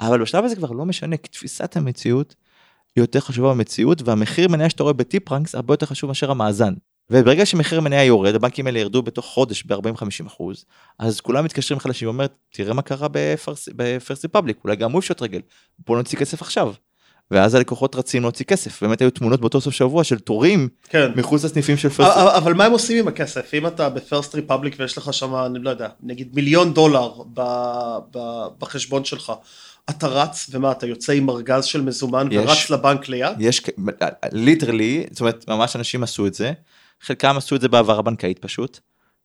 אבל 0.00 0.22
בשלב 0.22 0.44
הזה 0.44 0.56
כבר 0.56 0.70
לא 0.70 0.84
משנה, 0.84 1.16
כי 1.16 1.28
תפיסת 1.28 1.76
המציאות 1.76 2.34
היא 2.96 3.02
יותר 3.02 3.20
חשובה 3.20 3.50
במציאות, 3.50 4.02
והמחיר 4.02 4.48
מניה 4.48 4.70
שאתה 4.70 4.82
רואה 4.82 4.92
בטיפ 4.92 5.32
רנקס 5.32 5.54
הרבה 5.54 5.72
יותר 5.74 5.86
חשוב 5.86 6.08
מאשר 6.08 6.30
המאזן. 6.30 6.74
וברגע 7.10 7.46
שמחיר 7.46 7.80
מניה 7.80 8.04
יורד, 8.04 8.34
הבנקים 8.34 8.66
האלה 8.66 8.78
ירדו 8.78 9.02
בתוך 9.02 9.26
חודש 9.26 9.62
ב-40-50 9.62 10.26
אחוז, 10.26 10.64
אז 10.98 11.20
כולם 11.20 11.44
מתקשרים 11.44 11.80
לשני 11.88 12.06
ואומרים, 12.06 12.28
תראה 12.52 12.74
מה 12.74 12.82
קרה 12.82 13.08
בפרסט 13.76 14.24
ריפבליק, 14.24 14.58
אולי 14.64 14.76
גם 14.76 14.92
הוא 14.92 14.98
יפשוט 14.98 15.22
רגל, 15.22 15.40
בוא 15.86 15.96
נוציא 15.96 16.18
כסף 16.18 16.42
עכשיו. 16.42 16.72
ואז 17.30 17.54
הלקוחות 17.54 17.96
רצים 17.96 18.22
להוציא 18.22 18.44
כסף 18.44 18.82
באמת 18.82 19.00
היו 19.00 19.10
תמונות 19.10 19.40
באותו 19.40 19.60
סוף 19.60 19.74
שבוע 19.74 20.04
של 20.04 20.18
תורים 20.18 20.68
כן. 20.88 21.10
מחוץ 21.16 21.44
לסניפים 21.44 21.76
של 21.76 21.88
פרסט 21.88 22.16
אבל, 22.16 22.30
אבל 22.30 22.54
מה 22.54 22.64
הם 22.64 22.72
עושים 22.72 22.98
עם 22.98 23.08
הכסף 23.08 23.54
אם 23.54 23.66
אתה 23.66 23.88
בפרסט 23.88 24.34
ריפבליק 24.34 24.76
ויש 24.78 24.98
לך 24.98 25.12
שם 25.12 25.34
אני 25.34 25.58
לא 25.58 25.70
יודע 25.70 25.88
נגיד 26.02 26.30
מיליון 26.34 26.74
דולר 26.74 27.12
ב, 27.34 27.40
ב, 28.10 28.46
בחשבון 28.58 29.04
שלך 29.04 29.32
אתה 29.90 30.06
רץ 30.06 30.46
ומה 30.50 30.72
אתה 30.72 30.86
יוצא 30.86 31.12
עם 31.12 31.30
ארגז 31.30 31.64
של 31.64 31.80
מזומן 31.82 32.28
יש, 32.30 32.46
ורץ 32.46 32.70
לבנק 32.70 33.08
ליד? 33.08 33.36
יש 33.38 33.62
literally 34.32 35.06
זאת 35.10 35.20
אומרת 35.20 35.44
ממש 35.48 35.76
אנשים 35.76 36.02
עשו 36.02 36.26
את 36.26 36.34
זה 36.34 36.52
חלקם 37.00 37.34
עשו 37.36 37.56
את 37.56 37.60
זה 37.60 37.68
בהעברה 37.68 37.98
בנקאית 37.98 38.38
פשוט. 38.38 38.80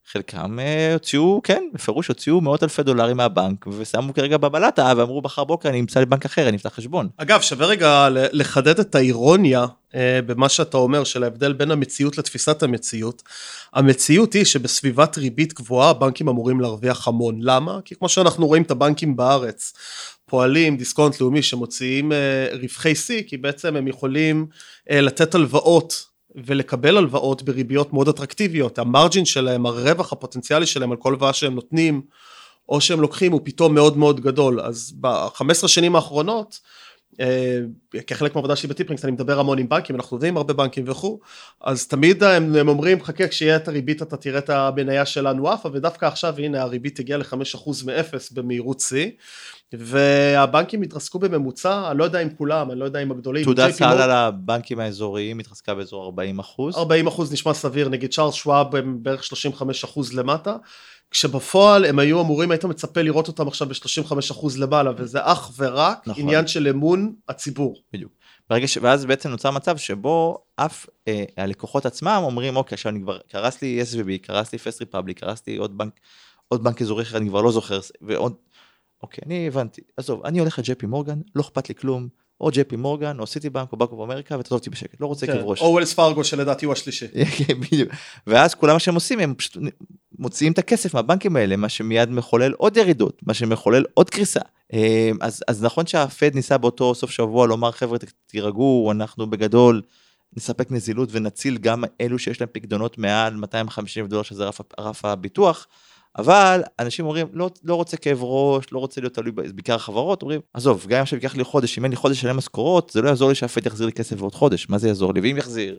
חלקם 0.08 0.60
אה, 0.60 0.94
הוציאו, 0.94 1.42
כן, 1.44 1.64
בפירוש 1.74 2.08
הוציאו 2.08 2.42
מאות 2.42 2.64
אלפי 2.64 2.84
דולרים 2.84 3.18
מהבנק 3.18 3.68
ושמו 3.68 4.14
כרגע 4.14 4.38
בבלטה 4.38 4.94
ואמרו 4.98 5.22
מחר 5.22 5.44
בוקר 5.44 5.70
אני 5.70 5.80
אמצא 5.80 6.00
לבנק 6.00 6.26
אחר, 6.26 6.50
אני 6.50 6.58
אפתח 6.58 6.70
חשבון. 6.70 7.10
אגב, 7.18 7.42
שווה 7.42 7.68
רגע 7.68 8.08
לחדד 8.12 8.80
את 8.80 8.96
האירוניה 8.96 9.66
אה, 9.96 10.20
במה 10.26 10.50
שאתה 10.50 10.78
אומר 10.78 11.04
של 11.04 11.24
ההבדל 11.24 11.54
בין 11.54 11.72
המציאות 11.72 12.18
לתפיסת 12.18 12.64
המציאות. 12.64 13.24
המציאות 13.74 14.34
היא 14.34 14.46
שבסביבת 14.46 15.18
ריבית 15.18 15.54
גבוהה 15.54 15.90
הבנקים 15.90 16.30
אמורים 16.30 16.62
להרוויח 16.62 17.08
המון. 17.08 17.40
למה? 17.42 17.80
כי 17.86 17.96
כמו 17.96 18.10
שאנחנו 18.10 18.48
רואים 18.48 18.64
את 18.64 18.72
הבנקים 18.72 19.16
בארץ, 19.16 19.74
פועלים, 20.26 20.78
דיסקונט 20.78 21.22
לאומי 21.22 21.42
שמוציאים 21.42 22.12
אה, 22.12 22.48
רווחי 22.62 22.96
שיא, 22.96 23.24
כי 23.28 23.38
בעצם 23.38 23.76
הם 23.76 23.88
יכולים 23.88 24.46
לתת 24.90 25.36
הלוואות 25.36 26.11
ולקבל 26.36 26.98
הלוואות 26.98 27.44
בריביות 27.44 27.94
מאוד 27.94 28.08
אטרקטיביות, 28.08 28.80
המרג'ין 28.80 29.26
שלהם, 29.26 29.66
הרווח 29.66 30.14
הפוטנציאלי 30.14 30.66
שלהם 30.66 30.92
על 30.92 30.98
כל 30.98 31.10
הלוואה 31.10 31.34
שהם 31.34 31.56
נותנים 31.56 32.02
או 32.70 32.82
שהם 32.82 33.02
לוקחים 33.02 33.32
הוא 33.32 33.42
פתאום 33.44 33.74
מאוד 33.74 33.98
מאוד 33.98 34.20
גדול, 34.20 34.62
אז 34.62 34.94
ב-15 35.00 35.68
שנים 35.68 35.96
האחרונות, 35.96 36.60
כחלק 38.08 38.36
מהעבודה 38.36 38.56
שלי 38.56 38.70
בטיפרינגס 38.70 39.06
אני 39.06 39.12
מדבר 39.12 39.40
המון 39.40 39.58
עם 39.58 39.70
בנקים, 39.70 39.96
אנחנו 39.96 40.16
עובדים 40.16 40.34
עם 40.34 40.38
הרבה 40.38 40.54
בנקים 40.54 40.84
וכו', 40.88 41.20
אז 41.62 41.88
תמיד 41.88 42.24
הם, 42.24 42.56
הם 42.56 42.68
אומרים 42.68 43.04
חכה 43.04 43.28
כשיהיה 43.28 43.56
את 43.56 43.68
הריבית 43.68 44.02
אתה 44.02 44.18
תראה 44.18 44.40
את 44.40 44.50
המניה 44.50 45.06
שלנו 45.06 45.50
עפה 45.50 45.70
ודווקא 45.74 46.06
עכשיו 46.06 46.36
הנה 46.38 46.62
הריבית 46.62 47.00
הגיעה 47.00 47.20
ל-5% 47.20 47.86
מאפס 47.86 48.32
במהירות 48.32 48.80
שיא 48.80 49.10
והבנקים 49.74 50.82
התרסקו 50.82 51.20
בממוצע, 51.20 51.92
אני 51.92 51.98
לא 51.98 52.04
יודע 52.04 52.20
אם 52.20 52.30
כולם, 52.38 52.72
אני 52.72 52.80
לא 52.80 52.86
יודע 52.86 53.00
אם 53.00 53.12
הגדולים. 53.12 53.44
תעודת 53.44 53.72
סל 53.72 53.84
על 53.84 54.12
הבנקים 54.12 54.80
האזוריים 54.80 55.40
התרסקה 55.40 55.76
באזור 55.76 56.06
40 56.06 56.40
אחוז. 56.40 56.76
40 56.76 57.08
אחוז 57.08 57.34
נשמע 57.34 57.54
סביר, 57.54 57.90
נגיד 57.90 58.12
צ'ארלס 58.14 58.34
שוואב 58.34 58.76
הם 58.76 58.98
בערך 59.02 59.24
35 59.24 59.84
אחוז 59.84 60.14
למטה, 60.14 60.56
כשבפועל 61.12 61.86
הם 61.86 62.00
היו 62.00 62.22
אמורים, 62.22 62.52
היית 62.52 62.66
מצפה 62.66 63.02
לראות 63.02 63.28
אותם 63.28 63.48
עכשיו 63.48 63.68
ב-35 63.68 64.14
אחוז 64.32 64.60
למעלה, 64.60 64.92
וזה 64.98 65.20
אך 65.22 65.52
ורק 65.58 66.08
נכון. 66.08 66.24
עניין 66.24 66.48
של 66.48 66.68
אמון 66.68 67.14
הציבור. 67.30 67.76
בדיוק. 67.94 68.12
ברגע 68.50 68.68
ש... 68.68 68.78
ואז 68.82 69.06
בעצם 69.06 69.30
נוצר 69.30 69.52
מצב 69.52 69.78
שבו 69.78 70.44
אף 70.56 70.86
אה, 71.08 71.24
הלקוחות 71.38 71.86
עצמם 71.86 72.22
אומרים, 72.24 72.56
אוקיי, 72.56 72.76
עכשיו 72.76 72.92
אני 72.92 73.02
כבר, 73.02 73.20
קרס 73.28 73.62
לי 73.62 73.82
SVB, 73.82 74.28
קרס 74.28 74.54
לי 74.54 74.60
פרסט 74.60 74.80
ריפבליק, 74.80 75.20
קרס 75.20 75.44
לי 75.48 75.56
עוד 75.56 75.78
בנק, 75.78 76.00
עוד 76.48 76.64
בנק 76.64 76.82
אזורי 76.82 77.04
אחר, 77.04 77.18
אני 77.18 77.30
כבר 77.30 77.42
לא 77.42 77.52
זוכר, 77.52 77.80
ועוד 78.02 78.34
אוקיי, 79.04 79.24
אני 79.26 79.48
הבנתי. 79.48 79.82
עזוב, 79.98 80.26
אני 80.26 80.40
הולך 80.40 80.60
לג'יי 80.60 80.78
פי 80.78 80.86
מורגן, 80.86 81.20
לא 81.36 81.42
אכפת 81.42 81.70
לי 81.70 81.76
כלום, 81.76 82.08
או 82.42 82.50
ג'יי 82.54 82.68
פי 82.68 82.76
מורגן, 82.76 83.20
או 83.20 83.28
סיטי 83.28 83.50
בנק, 83.50 83.72
או 83.72 83.78
בנק 83.78 83.92
אוף 83.92 84.00
אמריקה, 84.04 84.40
ותעזוב 84.40 84.60
אותי 84.60 84.70
בשקט, 84.70 85.02
לא 85.02 85.08
רוצה 85.08 85.28
כן, 85.28 85.34
כאב 85.34 85.46
ראש. 85.46 85.62
או 85.62 85.72
וולס 85.72 85.94
פארגו 85.94 86.24
שלדעתי 86.24 86.66
הוא 86.66 86.74
השלישי. 86.74 87.08
כן, 87.38 87.60
בדיוק. 87.60 87.92
ואז 88.28 88.56
כולם 88.56 88.74
מה 88.74 88.80
שהם 88.80 88.96
עושים, 88.96 89.20
הם 89.20 89.34
פשוט 89.36 89.58
מוציאים 90.22 90.54
את 90.54 90.58
הכסף 90.58 90.94
מהבנקים 90.94 91.36
האלה, 91.36 91.56
מה 91.56 91.70
שמיד 91.70 92.10
מחולל 92.10 92.54
עוד 92.58 92.78
ירידות, 92.78 93.22
מה 93.24 93.34
שמחולל 93.34 93.84
עוד 93.94 94.10
קריסה. 94.10 94.40
אה, 94.74 95.12
אז, 95.22 95.44
אז 95.48 95.64
נכון 95.64 95.86
שהפד 95.86 96.36
ניסה 96.36 96.58
באותו 96.58 96.96
סוף 96.96 97.12
שבוע 97.12 97.48
לומר, 97.48 97.72
חבר'ה, 97.72 97.98
תירגעו, 98.28 98.92
אנחנו 98.92 99.30
בגדול 99.30 99.82
נספק 100.38 100.72
נזילות 100.72 101.10
ונציל 101.12 101.58
גם 101.58 101.84
אלו 102.02 102.20
שיש 102.20 102.42
להם 102.42 102.50
פקדונות 102.52 102.98
מעל 102.98 103.36
250 103.36 104.08
דולר, 104.08 104.24
שזה 104.24 104.46
רף, 104.46 104.62
רף 104.80 105.06
הביטוח. 105.06 105.68
אבל 106.18 106.62
אנשים 106.80 107.06
אומרים, 107.06 107.28
לא, 107.34 107.50
לא 107.64 107.76
רוצה 107.76 107.98
כאב 107.98 108.20
ראש, 108.22 108.66
לא 108.72 108.80
רוצה 108.80 109.02
להיות 109.02 109.14
תלוי 109.14 109.32
בעיקר 109.32 109.76
החברות, 109.76 110.22
אומרים, 110.22 110.42
עזוב, 110.54 110.86
גם 110.88 110.98
אם 110.98 111.02
עכשיו 111.02 111.20
ייקח 111.20 111.36
לי 111.36 111.44
חודש, 111.44 111.78
אם 111.78 111.84
אין 111.84 111.92
לי 111.92 111.96
חודש 111.96 112.18
לשלם 112.18 112.38
משכורות, 112.38 112.90
זה 112.90 113.02
לא 113.02 113.10
יעזור 113.10 113.30
לי 113.30 113.36
שהפד 113.36 113.66
יחזיר 113.66 113.86
לי 113.86 113.94
כסף 113.94 114.18
בעוד 114.18 114.36
חודש, 114.36 114.70
מה 114.70 114.78
זה 114.78 114.88
יעזור 114.88 115.14
לי? 115.14 115.22
ואם 115.22 115.38
יחזיר, 115.38 115.78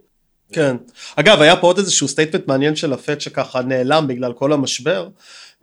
כן. 0.53 0.77
אגב, 1.17 1.41
היה 1.41 1.57
פה 1.57 1.67
עוד 1.67 1.79
איזשהו 1.79 2.09
statement 2.09 2.47
מעניין 2.47 2.77
של 2.77 2.93
הפד 2.93 3.21
שככה 3.21 3.63
נעלם 3.63 4.07
בגלל 4.07 4.33
כל 4.33 4.53
המשבר, 4.53 5.09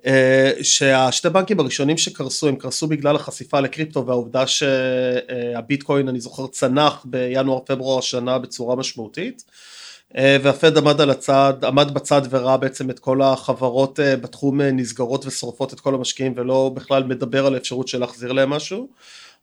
אה, 0.06 0.52
שהשתי 0.62 1.30
בנקים 1.30 1.60
הראשונים 1.60 1.97
שקרסו, 1.97 2.47
הם 2.47 2.56
קרסו 2.56 2.88
בגלל 2.88 3.15
החשיפה 3.15 3.60
לקריפטו 3.60 4.06
והעובדה 4.06 4.47
שהביטקוין, 4.47 6.08
אני 6.08 6.19
זוכר, 6.19 6.47
צנח 6.47 7.06
בינואר-פברואר 7.06 7.99
השנה 7.99 8.38
בצורה 8.38 8.75
משמעותית. 8.75 9.43
אה, 10.17 10.38
והפד 10.41 10.78
עמד 10.78 11.02
על 11.02 11.10
הצד, 11.10 11.54
עמד 11.63 11.93
בצד 11.93 12.21
וראה 12.30 12.58
בעצם 12.58 12.89
את 12.89 12.99
כל 12.99 13.21
החברות 13.21 13.99
אה, 13.99 14.15
בתחום 14.15 14.62
נסגרות 14.62 15.25
ושורפות 15.25 15.73
את 15.73 15.80
כל 15.80 15.95
המשקיעים 15.95 16.34
ולא 16.36 16.71
בכלל 16.73 17.04
מדבר 17.04 17.45
על 17.45 17.54
האפשרות 17.56 17.88
של 17.88 17.99
להחזיר 17.99 18.32
להם 18.32 18.49
משהו. 18.49 18.88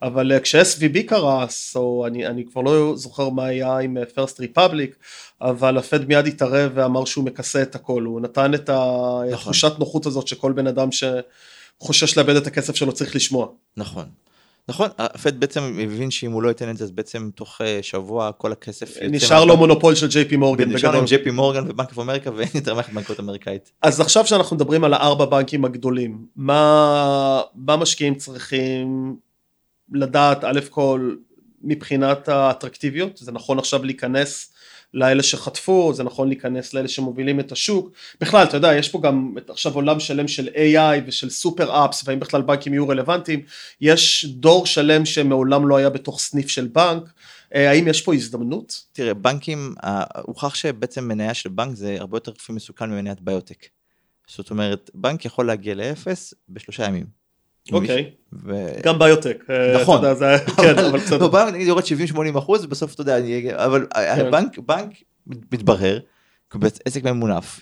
אבל 0.02 0.32
אה, 0.32 0.40
כש-SVB 0.40 1.02
קרס, 1.06 1.76
או 1.76 2.06
אני, 2.06 2.26
אני 2.26 2.44
כבר 2.44 2.60
לא 2.60 2.96
זוכר 2.96 3.28
מה 3.28 3.44
היה 3.44 3.78
עם 3.78 3.96
אה, 3.96 4.02
First 4.02 4.36
Republic, 4.40 4.94
אבל 5.40 5.78
הפד 5.78 6.08
מיד 6.08 6.26
התערב 6.26 6.70
ואמר 6.74 7.04
שהוא 7.04 7.24
מכסה 7.24 7.62
את 7.62 7.74
הכל, 7.74 8.02
הוא 8.02 8.20
נתן 8.20 8.54
את 8.54 8.70
התחושת 8.72 9.66
נכון. 9.68 9.78
נוחות 9.78 10.06
הזאת 10.06 10.28
שכל 10.28 10.52
בן 10.52 10.66
אדם 10.66 10.88
שחושש 10.92 12.18
לאבד 12.18 12.36
את 12.36 12.46
הכסף 12.46 12.76
שלו 12.76 12.92
צריך 12.92 13.16
לשמוע. 13.16 13.46
נכון. 13.76 14.04
נכון, 14.68 14.88
הפד 14.98 15.40
בעצם 15.40 15.60
הבין 15.82 16.10
שאם 16.10 16.32
הוא 16.32 16.42
לא 16.42 16.48
ייתן 16.48 16.70
את 16.70 16.76
זה, 16.76 16.84
אז 16.84 16.90
בעצם 16.90 17.30
תוך 17.34 17.60
אה, 17.60 17.78
שבוע 17.82 18.32
כל 18.32 18.52
הכסף... 18.52 18.96
נשאר 19.02 19.44
לו 19.44 19.56
מונופול 19.56 19.94
של 19.94 20.08
ג'יי 20.08 20.24
פי 20.24 20.36
מורגן. 20.36 20.72
נשאר 20.72 21.00
לו 21.00 21.04
ג'יי 21.04 21.24
פי 21.24 21.30
מורגן 21.30 21.64
ובנק 21.70 21.88
אוף 21.88 21.98
אמריקה 21.98 22.30
ואין 22.36 22.48
יותר 22.54 22.74
מערכת 22.74 22.92
בנקות 22.92 23.20
אמריקאית. 23.20 23.72
אז 23.82 24.00
עכשיו 24.00 24.26
שאנחנו 24.26 24.56
מדברים 24.56 24.84
על 24.84 24.94
הארבע 24.94 25.24
בנקים 25.24 25.64
הגדולים, 25.64 26.26
מה, 26.36 27.40
מה 27.54 27.76
משקיעים 27.76 28.14
צריכים 28.14 29.16
לדעת 29.92 30.44
א' 30.44 30.60
כל 30.70 31.14
מבחינת 31.62 32.28
האטרקטיביות, 32.28 33.16
זה 33.16 33.32
נכון 33.32 33.58
עכשיו 33.58 33.84
להיכנס 33.84 34.52
לאלה 34.94 35.22
שחטפו, 35.22 35.94
זה 35.94 36.02
נכון 36.02 36.28
להיכנס 36.28 36.74
לאלה 36.74 36.88
שמובילים 36.88 37.40
את 37.40 37.52
השוק, 37.52 37.90
בכלל 38.20 38.44
אתה 38.44 38.56
יודע 38.56 38.74
יש 38.74 38.88
פה 38.88 39.00
גם 39.00 39.34
עכשיו 39.48 39.74
עולם 39.74 40.00
שלם 40.00 40.28
של 40.28 40.48
AI 40.48 41.02
ושל 41.06 41.30
סופר 41.30 41.84
אפס 41.84 42.02
והאם 42.06 42.20
בכלל 42.20 42.42
בנקים 42.42 42.72
יהיו 42.72 42.88
רלוונטיים, 42.88 43.42
יש 43.80 44.24
דור 44.24 44.66
שלם 44.66 45.04
שמעולם 45.04 45.68
לא 45.68 45.76
היה 45.76 45.90
בתוך 45.90 46.20
סניף 46.20 46.48
של 46.48 46.66
בנק, 46.66 47.12
אה, 47.54 47.70
האם 47.70 47.88
יש 47.88 48.02
פה 48.02 48.14
הזדמנות? 48.14 48.84
תראה 48.92 49.14
בנקים, 49.14 49.74
הוכח 50.22 50.54
שבעצם 50.54 51.08
מניה 51.08 51.34
של 51.34 51.48
בנק 51.48 51.76
זה 51.76 51.96
הרבה 52.00 52.16
יותר 52.16 52.32
מסוכן 52.50 52.90
ממניית 52.90 53.20
ביוטק, 53.20 53.66
זאת 54.28 54.50
אומרת 54.50 54.90
בנק 54.94 55.24
יכול 55.24 55.46
להגיע 55.46 55.74
לאפס 55.74 56.34
בשלושה 56.48 56.84
ימים. 56.84 57.15
אוקיי, 57.72 58.10
גם 58.82 58.98
ביוטק. 58.98 59.44
אה, 59.50 59.82
נכון. 59.82 60.02
כן, 60.62 60.78
אבל 60.78 60.98
בסדר. 60.98 61.18
לא, 61.18 61.28
בנק 61.28 61.54
נגיד 61.54 61.66
יורד 61.66 61.84
70-80 62.34 62.38
אחוז, 62.38 62.66
בסוף 62.66 62.94
אתה 62.94 63.00
יודע, 63.00 63.18
אבל 63.54 63.86
כן. 63.94 64.30
בנק, 64.30 64.58
בנק 64.58 64.90
מתברר, 65.26 65.98
עסק 66.84 67.04
ממונף, 67.04 67.60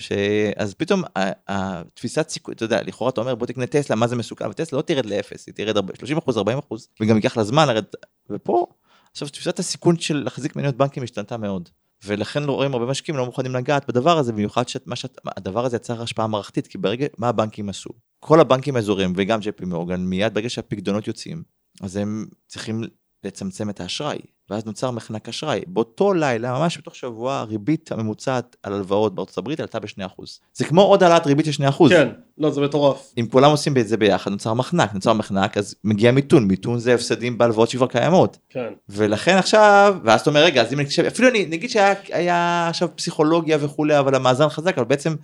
אז 0.57 0.75
פתאום 0.75 1.03
התפיסת 1.49 2.29
סיכוי, 2.29 2.55
אתה 2.55 2.65
יודע, 2.65 2.83
לכאורה 2.83 3.11
אתה 3.11 3.21
אומר 3.21 3.35
בוא 3.35 3.47
תקנה 3.47 3.67
טסלה, 3.67 3.97
מה 3.97 4.07
זה 4.07 4.17
מסוכן, 4.17 4.49
וטסלה 4.51 4.77
לא 4.77 4.83
תרד 4.83 5.07
לאפס, 5.07 5.47
היא 5.47 5.55
תרד 5.55 5.97
30 5.97 6.19
אחוז, 6.19 6.39
40 6.39 6.59
אחוז, 6.59 6.89
וגם 7.01 7.17
ייקח 7.17 7.37
לה 7.37 7.45
זמן 7.45 7.69
לרדת, 7.69 7.95
ופה, 8.31 8.67
עכשיו 9.13 9.29
תפיסת 9.29 9.59
הסיכון 9.59 9.99
של 9.99 10.23
להחזיק 10.25 10.57
מניות 10.57 10.77
בנקים 10.77 11.03
השתנתה 11.03 11.37
מאוד. 11.37 11.69
ולכן 12.05 12.43
לא 12.43 12.53
רואים 12.53 12.75
הרבה 12.75 12.87
משקיעים 12.87 13.19
לא 13.19 13.27
מוכנים 13.27 13.55
לגעת 13.55 13.89
בדבר 13.89 14.19
הזה, 14.19 14.33
במיוחד 14.33 14.69
שהדבר 14.69 15.65
הזה 15.65 15.77
יצר 15.77 16.03
השפעה 16.03 16.27
מערכתית, 16.27 16.67
כי 16.67 16.79
ברגע, 16.79 17.07
מה 17.19 17.29
הבנקים 17.29 17.69
עשו? 17.69 17.91
כל 18.21 18.41
הבנקים 18.41 18.77
האזוריים 18.77 19.13
וגם 19.17 19.41
ג'פי 19.41 19.53
פי 19.53 19.65
מורגן, 19.65 20.01
מיד 20.01 20.35
ברגע 20.35 20.51
שהפקדונות 20.51 21.07
יוצאים, 21.07 21.43
אז 21.81 21.97
הם 21.97 22.27
צריכים 22.47 22.83
לצמצם 23.25 23.71
את 23.71 23.81
האשראי, 23.81 24.19
ואז 24.51 24.65
נוצר 24.65 24.91
מחנק 24.91 25.29
אשראי. 25.29 25.61
באותו 25.67 26.15
לילה, 26.15 26.59
ממש 26.59 26.79
בתוך 26.79 26.95
שבוע, 26.95 27.35
הריבית 27.35 27.93
הממוצעת 27.93 28.57
על 28.63 28.73
הלוואות 28.73 29.15
בארצות 29.15 29.39
הברית 29.39 29.61
עלתה 29.61 29.81
ב-2%. 29.81 30.23
זה 30.55 30.65
כמו 30.65 30.83
עוד 30.83 31.03
העלאת 31.03 31.27
ריבית 31.27 31.47
של 31.47 31.65
2%. 31.65 31.89
כן, 31.89 32.09
לא, 32.39 32.51
זה 32.51 32.61
מטורף. 32.61 33.13
אם 33.19 33.27
כולם 33.31 33.51
עושים 33.51 33.77
את 33.77 33.89
זה 33.89 33.97
ביחד, 33.97 34.31
נוצר 34.31 34.55
מחנק, 34.55 34.95
נוצר 34.95 35.13
מחנק, 35.13 35.59
אז 35.59 35.75
מגיע 35.85 36.13
מיתון, 36.13 36.45
מיתון 36.45 36.79
זה 36.79 36.95
הפסדים 36.95 37.39
בהלוואות 37.39 37.69
שכבר 37.69 37.87
קיימות. 37.87 38.39
כן. 38.51 38.73
ולכן 38.89 39.37
עכשיו, 39.37 39.97
ואז 40.05 40.21
אתה 40.21 40.31
אומר, 40.31 40.45
רגע, 40.45 40.63
אז 40.63 40.73
אם 40.73 40.81
נקשב, 40.81 41.05
אפילו 41.05 41.29
אני, 41.29 41.47
נגיד 41.47 41.71
שהיה 41.71 42.69
עכשיו 42.69 42.89
פסיכולוגיה 42.97 43.59
וכולי, 43.61 43.99
אבל 43.99 44.15
המאזן 44.15 44.49
חזק, 44.49 44.79
אבל 44.79 44.87
בעצם 44.87 45.15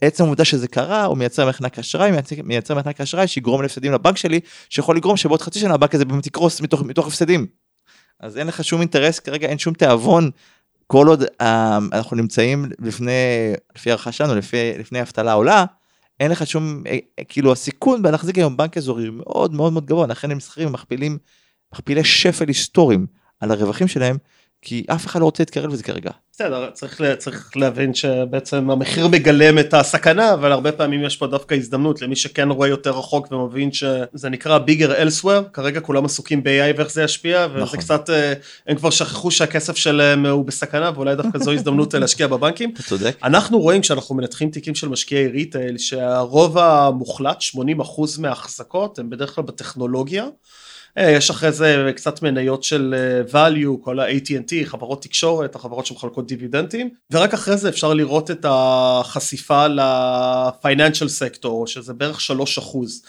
עצם 0.00 0.24
העובדה 0.24 0.44
שזה 0.44 0.68
קרה, 0.68 1.04
הוא 1.04 1.16
מייצר 1.16 1.48
מחנק 1.48 1.78
אשראי, 1.78 2.10
מייצר, 2.10 2.36
מייצר 2.44 2.74
מחנק 2.74 3.00
אשראי 3.00 3.26
שיגרום 3.26 3.62
להפסדים 3.62 3.92
לבנק 3.92 4.16
שלי, 4.16 4.40
שיכול 4.70 4.96
לגרום 4.96 5.16
שבעוד 5.16 5.42
חצי 5.42 5.58
שנה 5.58 5.74
הבנק 5.74 5.94
הזה 5.94 6.04
באמת 6.04 6.26
יקרוס 6.26 6.60
מתוך, 6.60 6.82
מתוך 6.82 7.06
הפסדים. 7.06 7.46
אז 8.20 8.38
אין 8.38 8.46
לך 8.46 8.64
שום 8.64 8.80
אינטרס, 8.80 9.18
כרגע 9.18 9.48
אין 9.48 9.58
שום 9.58 9.74
תיאבון, 9.74 10.30
כל 10.86 11.06
עוד 11.08 11.24
אה, 11.40 11.78
אנחנו 11.92 12.16
נמצאים 12.16 12.64
לפני, 12.78 13.12
לפי 13.76 13.90
הערכה 13.90 14.12
שלנו, 14.12 14.34
לפי, 14.34 14.56
לפני 14.78 15.00
אבטלה 15.00 15.32
עולה, 15.32 15.64
אין 16.20 16.30
לך 16.30 16.46
שום, 16.46 16.82
אה, 16.86 16.98
אה, 17.18 17.24
כאילו 17.24 17.52
הסיכון 17.52 18.02
בלהחזיק 18.02 18.38
היום 18.38 18.56
בנק 18.56 18.76
אזורי 18.76 19.10
מאוד 19.10 19.54
מאוד 19.54 19.72
מאוד 19.72 19.86
גבוה, 19.86 20.06
לכן 20.06 20.30
הם 20.30 20.36
מסחרים 20.36 20.72
מכפילים, 20.72 21.18
מכפילי 21.74 22.04
שפל 22.04 22.48
היסטוריים 22.48 23.06
על 23.40 23.50
הרווחים 23.50 23.88
שלהם, 23.88 24.16
כי 24.62 24.84
אף 24.86 25.06
אחד 25.06 25.20
לא 25.20 25.24
רוצה 25.24 25.42
להתקרב 25.42 25.72
לזה 25.72 25.82
כרגע. 25.82 26.10
בסדר, 26.32 26.70
צריך, 26.70 27.00
צריך 27.18 27.56
להבין 27.56 27.94
שבעצם 27.94 28.70
המחיר 28.70 29.08
מגלם 29.08 29.58
את 29.58 29.74
הסכנה, 29.74 30.34
אבל 30.34 30.52
הרבה 30.52 30.72
פעמים 30.72 31.04
יש 31.04 31.16
פה 31.16 31.26
דווקא 31.26 31.54
הזדמנות 31.54 32.02
למי 32.02 32.16
שכן 32.16 32.50
רואה 32.50 32.68
יותר 32.68 32.90
רחוק 32.90 33.32
ומבין 33.32 33.72
שזה 33.72 34.28
נקרא 34.30 34.58
ביגר 34.58 34.94
אלסוור, 34.94 35.42
כרגע 35.52 35.80
כולם 35.80 36.04
עסוקים 36.04 36.42
ב-AI 36.42 36.76
ואיך 36.76 36.90
זה 36.90 37.02
ישפיע, 37.02 37.46
וזה 37.50 37.62
נכון. 37.62 37.78
קצת, 37.78 38.10
אה, 38.10 38.32
הם 38.66 38.76
כבר 38.76 38.90
שכחו 38.90 39.30
שהכסף 39.30 39.76
שלהם 39.76 40.26
הוא 40.26 40.44
בסכנה, 40.44 40.90
ואולי 40.94 41.16
דווקא 41.16 41.38
זו 41.38 41.52
הזדמנות 41.52 41.94
להשקיע 41.94 42.26
בבנקים. 42.26 42.70
אתה 42.74 42.82
צודק. 42.82 43.16
אנחנו 43.22 43.58
רואים 43.58 43.80
כשאנחנו 43.80 44.14
מנתחים 44.14 44.50
תיקים 44.50 44.74
של 44.74 44.88
משקיעי 44.88 45.28
retail, 45.28 45.78
שהרוב 45.78 46.58
המוחלט, 46.58 47.40
80% 47.40 48.18
מההחזקות, 48.18 48.98
הם 48.98 49.10
בדרך 49.10 49.34
כלל 49.34 49.44
בטכנולוגיה. 49.44 50.26
אה, 50.98 51.10
יש 51.10 51.30
אחרי 51.30 51.52
זה 51.52 51.90
קצת 51.96 52.22
מניות 52.22 52.64
של 52.64 52.94
אה, 53.34 53.48
value, 53.48 53.84
כל 53.84 54.00
ה-AT&T, 54.00 54.52
חברות 54.64 55.02
תקשורת, 55.02 55.54
החברות 55.54 55.86
שמחלקות 55.86 56.26
דיבידנטים, 56.26 56.90
ורק 57.10 57.34
אחרי 57.34 57.56
זה 57.56 57.68
אפשר 57.68 57.94
לראות 57.94 58.30
את 58.30 58.46
החשיפה 58.48 59.66
ל-financial 59.66 61.08
sector, 61.20 61.66
שזה 61.66 61.94
בערך 61.94 62.20
3 62.20 62.58
אחוז. 62.58 63.02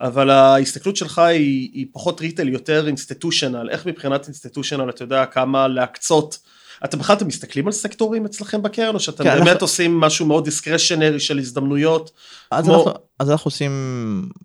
אבל 0.00 0.30
ההסתכלות 0.30 0.96
שלך 0.96 1.18
היא, 1.18 1.70
היא 1.72 1.86
פחות 1.92 2.20
retail, 2.20 2.48
יותר 2.48 2.86
institutional, 2.86 3.70
איך 3.70 3.86
מבחינת 3.86 4.26
institutional 4.26 4.90
אתה 4.90 5.04
יודע 5.04 5.26
כמה 5.26 5.68
להקצות 5.68 6.38
אתם 6.84 6.98
בכלל 6.98 7.16
אתם 7.16 7.26
מסתכלים 7.26 7.66
על 7.66 7.72
סקטורים 7.72 8.24
אצלכם 8.24 8.62
בקרן 8.62 8.94
או 8.94 9.00
שאתם 9.00 9.24
כן, 9.24 9.34
באמת 9.34 9.48
אנחנו... 9.48 9.64
עושים 9.64 10.00
משהו 10.00 10.26
מאוד 10.26 10.44
discretionary 10.44 11.20
של 11.20 11.38
הזדמנויות? 11.38 12.10
אז, 12.50 12.64
כמו... 12.64 12.74
אנחנו, 12.74 12.92
אז 13.18 13.30
אנחנו 13.30 13.48
עושים 13.48 13.72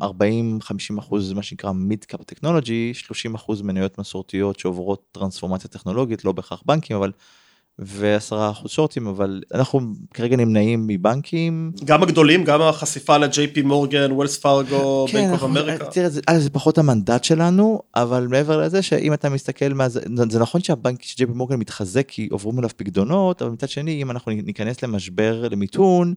40-50 0.01 0.05
אחוז 0.99 1.33
מה 1.33 1.43
שנקרא 1.43 1.71
mid 1.71 2.05
cap 2.05 2.23
טכנולוגי, 2.23 2.93
30 2.93 3.35
אחוז 3.35 3.61
מניות 3.61 3.97
מסורתיות 3.97 4.59
שעוברות 4.59 5.01
טרנספורמציה 5.11 5.69
טכנולוגית, 5.69 6.25
לא 6.25 6.31
בהכרח 6.31 6.61
בנקים 6.65 6.95
אבל 6.97 7.11
ועשרה 7.79 8.49
אחוז 8.51 8.71
שורטים 8.71 9.07
אבל 9.07 9.41
אנחנו 9.53 9.79
כרגע 10.13 10.35
נמנעים 10.35 10.87
מבנקים. 10.87 11.71
גם 11.85 12.03
הגדולים 12.03 12.43
גם 12.43 12.61
הג'יי 12.61 13.17
פי 13.53 13.61
מורגן 13.61 14.11
וולס 14.11 14.37
פארגו 14.37 15.05
בנק 15.13 15.33
אוף 15.33 15.43
אמריקה. 15.43 15.85
תראה 15.85 16.09
זה, 16.09 16.21
זה 16.37 16.49
פחות 16.49 16.77
המנדט 16.77 17.23
שלנו 17.23 17.81
אבל 17.95 18.27
מעבר 18.27 18.61
לזה 18.61 18.81
שאם 18.81 19.13
אתה 19.13 19.29
מסתכל 19.29 19.73
מה 19.73 19.89
זה 19.89 20.01
זה 20.29 20.39
נכון 20.39 20.61
שהבנק 20.61 21.03
של 21.03 21.13
ג'יי 21.13 21.25
פי 21.25 21.33
מורגן 21.33 21.55
מתחזק 21.55 22.05
כי 22.07 22.27
עוברים 22.31 22.59
אליו 22.59 22.69
פקדונות 22.75 23.41
אבל 23.41 23.51
מצד 23.51 23.69
שני 23.69 24.01
אם 24.01 24.11
אנחנו 24.11 24.31
ניכנס 24.31 24.83
למשבר 24.83 25.47
למיתון 25.49 26.13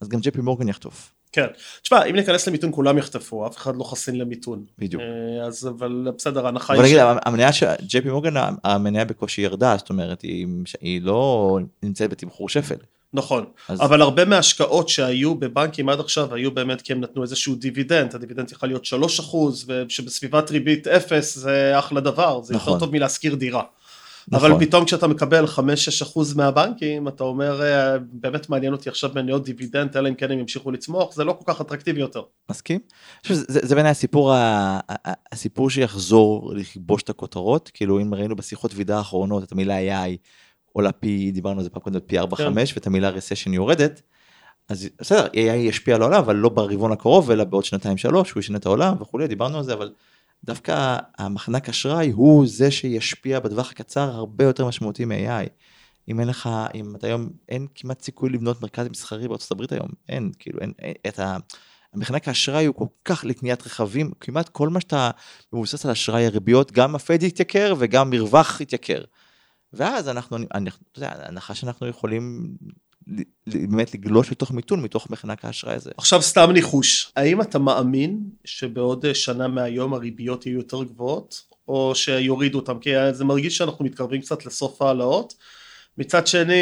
אז 0.00 0.08
גם 0.08 0.12
ג'יי 0.12 0.20
פי 0.20 0.40
מורגן 0.40 0.68
יחטוף. 0.68 1.17
כן, 1.32 1.46
תשמע 1.82 2.04
אם 2.04 2.16
ניכנס 2.16 2.48
למיתון 2.48 2.70
כולם 2.72 2.98
יחטפו 2.98 3.46
אף 3.46 3.56
אחד 3.56 3.76
לא 3.76 3.84
חסין 3.84 4.18
למיתון. 4.18 4.64
בדיוק. 4.78 5.02
אה, 5.02 5.46
אז 5.46 5.66
אבל 5.66 6.06
בסדר 6.16 6.46
ההנחה 6.46 6.72
היא. 6.72 6.80
אבל 6.80 6.88
נגיד 6.88 6.98
המניה 7.24 7.52
של 7.52 7.66
ג'יי 7.82 8.00
פי 8.00 8.10
מורגן 8.10 8.34
המניה 8.64 9.04
בקושי 9.04 9.42
ירדה 9.42 9.76
זאת 9.78 9.90
אומרת 9.90 10.22
היא, 10.22 10.46
היא 10.80 11.02
לא 11.02 11.58
נמצאת 11.82 12.10
בתמחור 12.10 12.48
שפל. 12.48 12.76
נכון, 13.12 13.44
אז... 13.68 13.80
אבל 13.80 14.02
הרבה 14.02 14.24
מההשקעות 14.24 14.88
שהיו 14.88 15.34
בבנקים 15.34 15.88
עד 15.88 16.00
עכשיו 16.00 16.34
היו 16.34 16.50
באמת 16.50 16.82
כי 16.82 16.92
הם 16.92 17.00
נתנו 17.00 17.22
איזשהו 17.22 17.54
דיבידנד, 17.54 18.14
הדיבידנד 18.14 18.52
יכול 18.52 18.68
להיות 18.68 18.84
3% 18.84 19.36
ושבסביבת 19.66 20.50
ריבית 20.50 20.86
0 20.86 21.34
זה 21.34 21.78
אחלה 21.78 22.00
דבר, 22.00 22.42
זה 22.42 22.54
נכון. 22.54 22.72
יותר 22.72 22.86
טוב 22.86 22.94
מלהשכיר 22.94 23.34
דירה. 23.34 23.62
נכון. 24.32 24.50
אבל 24.50 24.66
פתאום 24.66 24.84
כשאתה 24.84 25.06
מקבל 25.06 25.44
5-6 25.44 25.58
אחוז 26.02 26.34
מהבנקים 26.34 27.08
אתה 27.08 27.24
אומר 27.24 27.62
אה, 27.62 27.98
באמת 28.12 28.50
מעניין 28.50 28.72
אותי 28.72 28.88
עכשיו 28.88 29.10
מניות 29.14 29.44
דיבידנד 29.44 29.96
אלא 29.96 30.08
אם 30.08 30.14
כן 30.14 30.30
הם 30.30 30.38
ימשיכו 30.38 30.70
לצמוח 30.70 31.14
זה 31.14 31.24
לא 31.24 31.32
כל 31.32 31.52
כך 31.52 31.60
אטרקטיבי 31.60 32.00
יותר. 32.00 32.22
מסכים? 32.50 32.80
זה, 33.26 33.44
זה 33.48 33.74
בעיניי 33.74 33.90
הסיפור 33.90 34.34
הסיפור 35.32 35.70
שיחזור 35.70 36.52
לכבוש 36.54 37.02
את 37.02 37.10
הכותרות 37.10 37.70
כאילו 37.74 38.00
אם 38.00 38.14
ראינו 38.14 38.36
בשיחות 38.36 38.72
וידאה 38.74 38.98
האחרונות 38.98 39.42
את 39.42 39.52
המילה 39.52 39.78
AI 39.78 40.16
עולה 40.72 40.92
פי 40.92 41.30
דיברנו 41.30 41.58
על 41.58 41.64
זה 41.64 41.70
פעם 41.70 41.82
קודם 41.82 42.00
פי 42.00 42.20
4-5 42.20 42.22
כן. 42.36 42.52
ואת 42.74 42.86
המילה 42.86 43.08
רסשן 43.08 43.54
יורדת. 43.54 44.02
אז 44.68 44.88
בסדר, 45.00 45.26
AI 45.26 45.56
ישפיע 45.56 45.94
על 45.94 46.02
העולם, 46.02 46.18
אבל 46.18 46.36
לא 46.36 46.48
ברבעון 46.48 46.92
הקרוב, 46.92 47.30
אלא 47.30 47.44
בעוד 47.44 47.64
שנתיים 47.64 47.96
שלוש, 47.96 48.30
הוא 48.30 48.40
ישנה 48.40 48.58
את 48.58 48.66
העולם 48.66 48.94
וכולי, 49.00 49.26
דיברנו 49.26 49.58
על 49.58 49.64
זה, 49.64 49.72
אבל 49.72 49.90
דווקא 50.44 50.98
המחנק 51.18 51.68
אשראי 51.68 52.10
הוא 52.10 52.46
זה 52.46 52.70
שישפיע 52.70 53.40
בטווח 53.40 53.70
הקצר 53.70 54.10
הרבה 54.10 54.44
יותר 54.44 54.66
משמעותי 54.66 55.04
מ-AI. 55.04 55.48
אם 56.08 56.20
אין 56.20 56.28
לך, 56.28 56.48
אם 56.74 56.96
אתה 56.96 57.06
היום, 57.06 57.30
אין 57.48 57.66
כמעט 57.74 58.02
סיכוי 58.02 58.30
לבנות 58.30 58.62
מרכז 58.62 58.88
מסחרי 58.88 59.28
בארצות 59.28 59.50
הברית 59.50 59.72
היום, 59.72 59.88
אין, 60.08 60.30
כאילו, 60.38 60.60
אין, 60.60 60.72
אין 60.78 60.94
את 61.06 61.18
ה... 61.18 61.36
המחנק 61.94 62.28
האשראי 62.28 62.66
הוא 62.66 62.74
כל 62.74 62.86
כך 63.04 63.24
לקניית 63.24 63.66
רכבים, 63.66 64.10
כמעט 64.20 64.48
כל 64.48 64.68
מה 64.68 64.80
שאתה 64.80 65.10
מבוסס 65.52 65.84
על 65.84 65.90
אשראי 65.90 66.26
הריביות, 66.26 66.72
גם 66.72 66.94
הפד 66.94 67.22
יתייקר 67.22 67.74
וגם 67.78 68.10
מרווח 68.10 68.60
יתייקר. 68.60 69.04
ואז 69.72 70.08
אנחנו, 70.08 70.36
אתה 70.36 70.58
יודע, 70.96 71.12
ההנחה 71.12 71.54
שאנחנו 71.54 71.86
יכולים 71.86 72.54
באמת 73.46 73.94
לגלוש 73.94 74.30
לתוך 74.30 74.50
מיתון 74.50 74.82
מתוך 74.82 75.10
מחנק 75.10 75.44
האשראי 75.44 75.74
הזה. 75.74 75.90
עכשיו 75.96 76.22
סתם 76.22 76.50
ניחוש, 76.50 77.12
האם 77.16 77.40
אתה 77.40 77.58
מאמין 77.58 78.20
שבעוד 78.44 79.12
שנה 79.12 79.48
מהיום 79.48 79.94
הריביות 79.94 80.46
יהיו 80.46 80.56
יותר 80.56 80.82
גבוהות, 80.82 81.42
או 81.68 81.94
שיורידו 81.94 82.58
אותן? 82.58 82.78
כי 82.78 82.90
זה 83.12 83.24
מרגיש 83.24 83.56
שאנחנו 83.56 83.84
מתקרבים 83.84 84.20
קצת 84.20 84.46
לסוף 84.46 84.82
העלאות. 84.82 85.34
מצד 85.98 86.26
שני, 86.26 86.54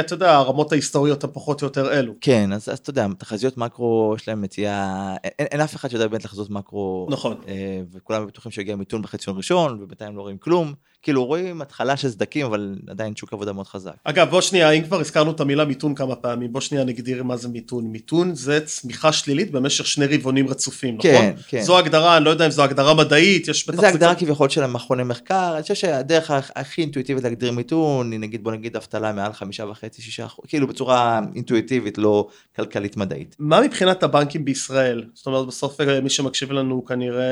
אתה 0.00 0.14
יודע, 0.14 0.36
הרמות 0.36 0.72
ההיסטוריות 0.72 1.24
הן 1.24 1.30
פחות 1.32 1.62
או 1.62 1.66
יותר 1.66 1.92
אלו. 1.92 2.12
כן, 2.20 2.52
אז, 2.52 2.68
אז 2.68 2.78
אתה 2.78 2.90
יודע, 2.90 3.06
תחזיות 3.18 3.56
מקרו 3.56 4.14
יש 4.16 4.28
להם 4.28 4.44
נטייה, 4.44 5.14
אין, 5.24 5.46
אין 5.50 5.60
אף 5.60 5.76
אחד 5.76 5.90
שיודע 5.90 6.06
באמת 6.06 6.24
לחזות 6.24 6.50
מקרו. 6.50 7.06
נכון. 7.10 7.36
אה, 7.48 7.80
וכולם 7.92 8.26
בטוחים 8.26 8.52
שיגיע 8.52 8.76
מיתון 8.76 9.02
בחציון 9.02 9.36
ראשון, 9.36 9.82
ובינתיים 9.82 10.16
לא 10.16 10.22
רואים 10.22 10.38
כלום. 10.38 10.74
כאילו 11.06 11.24
רואים 11.24 11.62
התחלה 11.62 11.96
של 11.96 12.10
סדקים, 12.10 12.46
אבל 12.46 12.74
עדיין 12.88 13.16
שוק 13.16 13.32
עבודה 13.32 13.52
מאוד 13.52 13.66
חזק. 13.66 13.92
אגב, 14.04 14.30
בוא 14.30 14.40
שנייה, 14.40 14.70
אם 14.70 14.82
כבר 14.82 15.00
הזכרנו 15.00 15.30
את 15.30 15.40
המילה 15.40 15.64
מיתון 15.64 15.94
כמה 15.94 16.14
פעמים, 16.16 16.52
בוא 16.52 16.60
שנייה 16.60 16.84
נגדיר 16.84 17.22
מה 17.22 17.36
זה 17.36 17.48
מיתון. 17.48 17.84
מיתון 17.84 18.34
זה 18.34 18.60
צמיחה 18.60 19.12
שלילית 19.12 19.50
במשך 19.50 19.86
שני 19.86 20.06
רבעונים 20.06 20.48
רצופים, 20.48 20.98
כן, 20.98 21.14
נכון? 21.14 21.42
כן. 21.48 21.62
זו 21.62 21.78
הגדרה, 21.78 22.16
אני 22.16 22.24
לא 22.24 22.30
יודע 22.30 22.46
אם 22.46 22.50
זו 22.50 22.62
הגדרה 22.62 22.94
מדעית, 22.94 23.48
יש 23.48 23.68
בטח... 23.68 23.80
זה 23.80 23.88
הגדרה 23.88 24.14
כביכול 24.14 24.48
של 24.48 24.62
המכוני 24.62 25.02
מחקר, 25.02 25.52
אני 25.54 25.62
חושב 25.62 25.74
שהדרך 25.74 26.30
הכי 26.56 26.82
אינטואיטיבית 26.82 27.24
להגדיר 27.24 27.52
מיתון, 27.52 28.12
היא 28.12 28.20
נגיד, 28.20 28.44
בוא 28.44 28.52
נגיד 28.52 28.76
אבטלה 28.76 29.12
מעל 29.12 29.32
חמישה 29.32 29.64
וחצי, 29.64 30.02
שישה 30.02 30.26
כאילו 30.48 30.66
בצורה 30.66 31.20
אינטואיטיבית, 31.34 31.98
לא 31.98 32.28
כלכלית 32.56 32.96
מדעית. 32.96 33.36
מה 33.38 33.60
מבחינת 33.60 34.02
הבנקים 34.02 34.44
בישראל? 34.44 35.04
זאת 35.14 35.26
אומרת, 35.26 35.46
בסוף 35.46 35.80
אה, 35.80 36.00
מי 36.00 36.10
שמקשיב 36.10 36.52
לנו 36.52 36.84
כנראה 36.84 37.22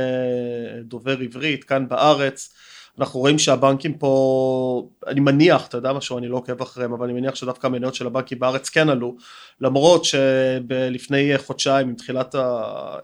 דובר 0.83 1.19
עברית, 1.21 1.65
כאן 1.65 1.89
בארץ. 1.89 2.51
אנחנו 2.99 3.21
רואים 3.21 3.39
שהבנקים 3.39 3.95
פה, 3.95 4.89
אני 5.07 5.21
מניח, 5.21 5.67
אתה 5.67 5.77
יודע 5.77 5.93
משהו, 5.93 6.19
אני 6.19 6.29
לא 6.29 6.37
עוקב 6.37 6.63
אחריהם, 6.63 6.93
אבל 6.93 7.05
אני 7.05 7.13
מניח 7.13 7.35
שדווקא 7.35 7.67
המניות 7.67 7.95
של 7.95 8.07
הבנקים 8.07 8.39
בארץ 8.39 8.69
כן 8.69 8.89
עלו, 8.89 9.17
למרות 9.61 10.05
שלפני 10.05 11.39
חודשיים 11.39 11.89
עם 11.89 11.95
תחילת 11.95 12.35
אה, 12.35 12.97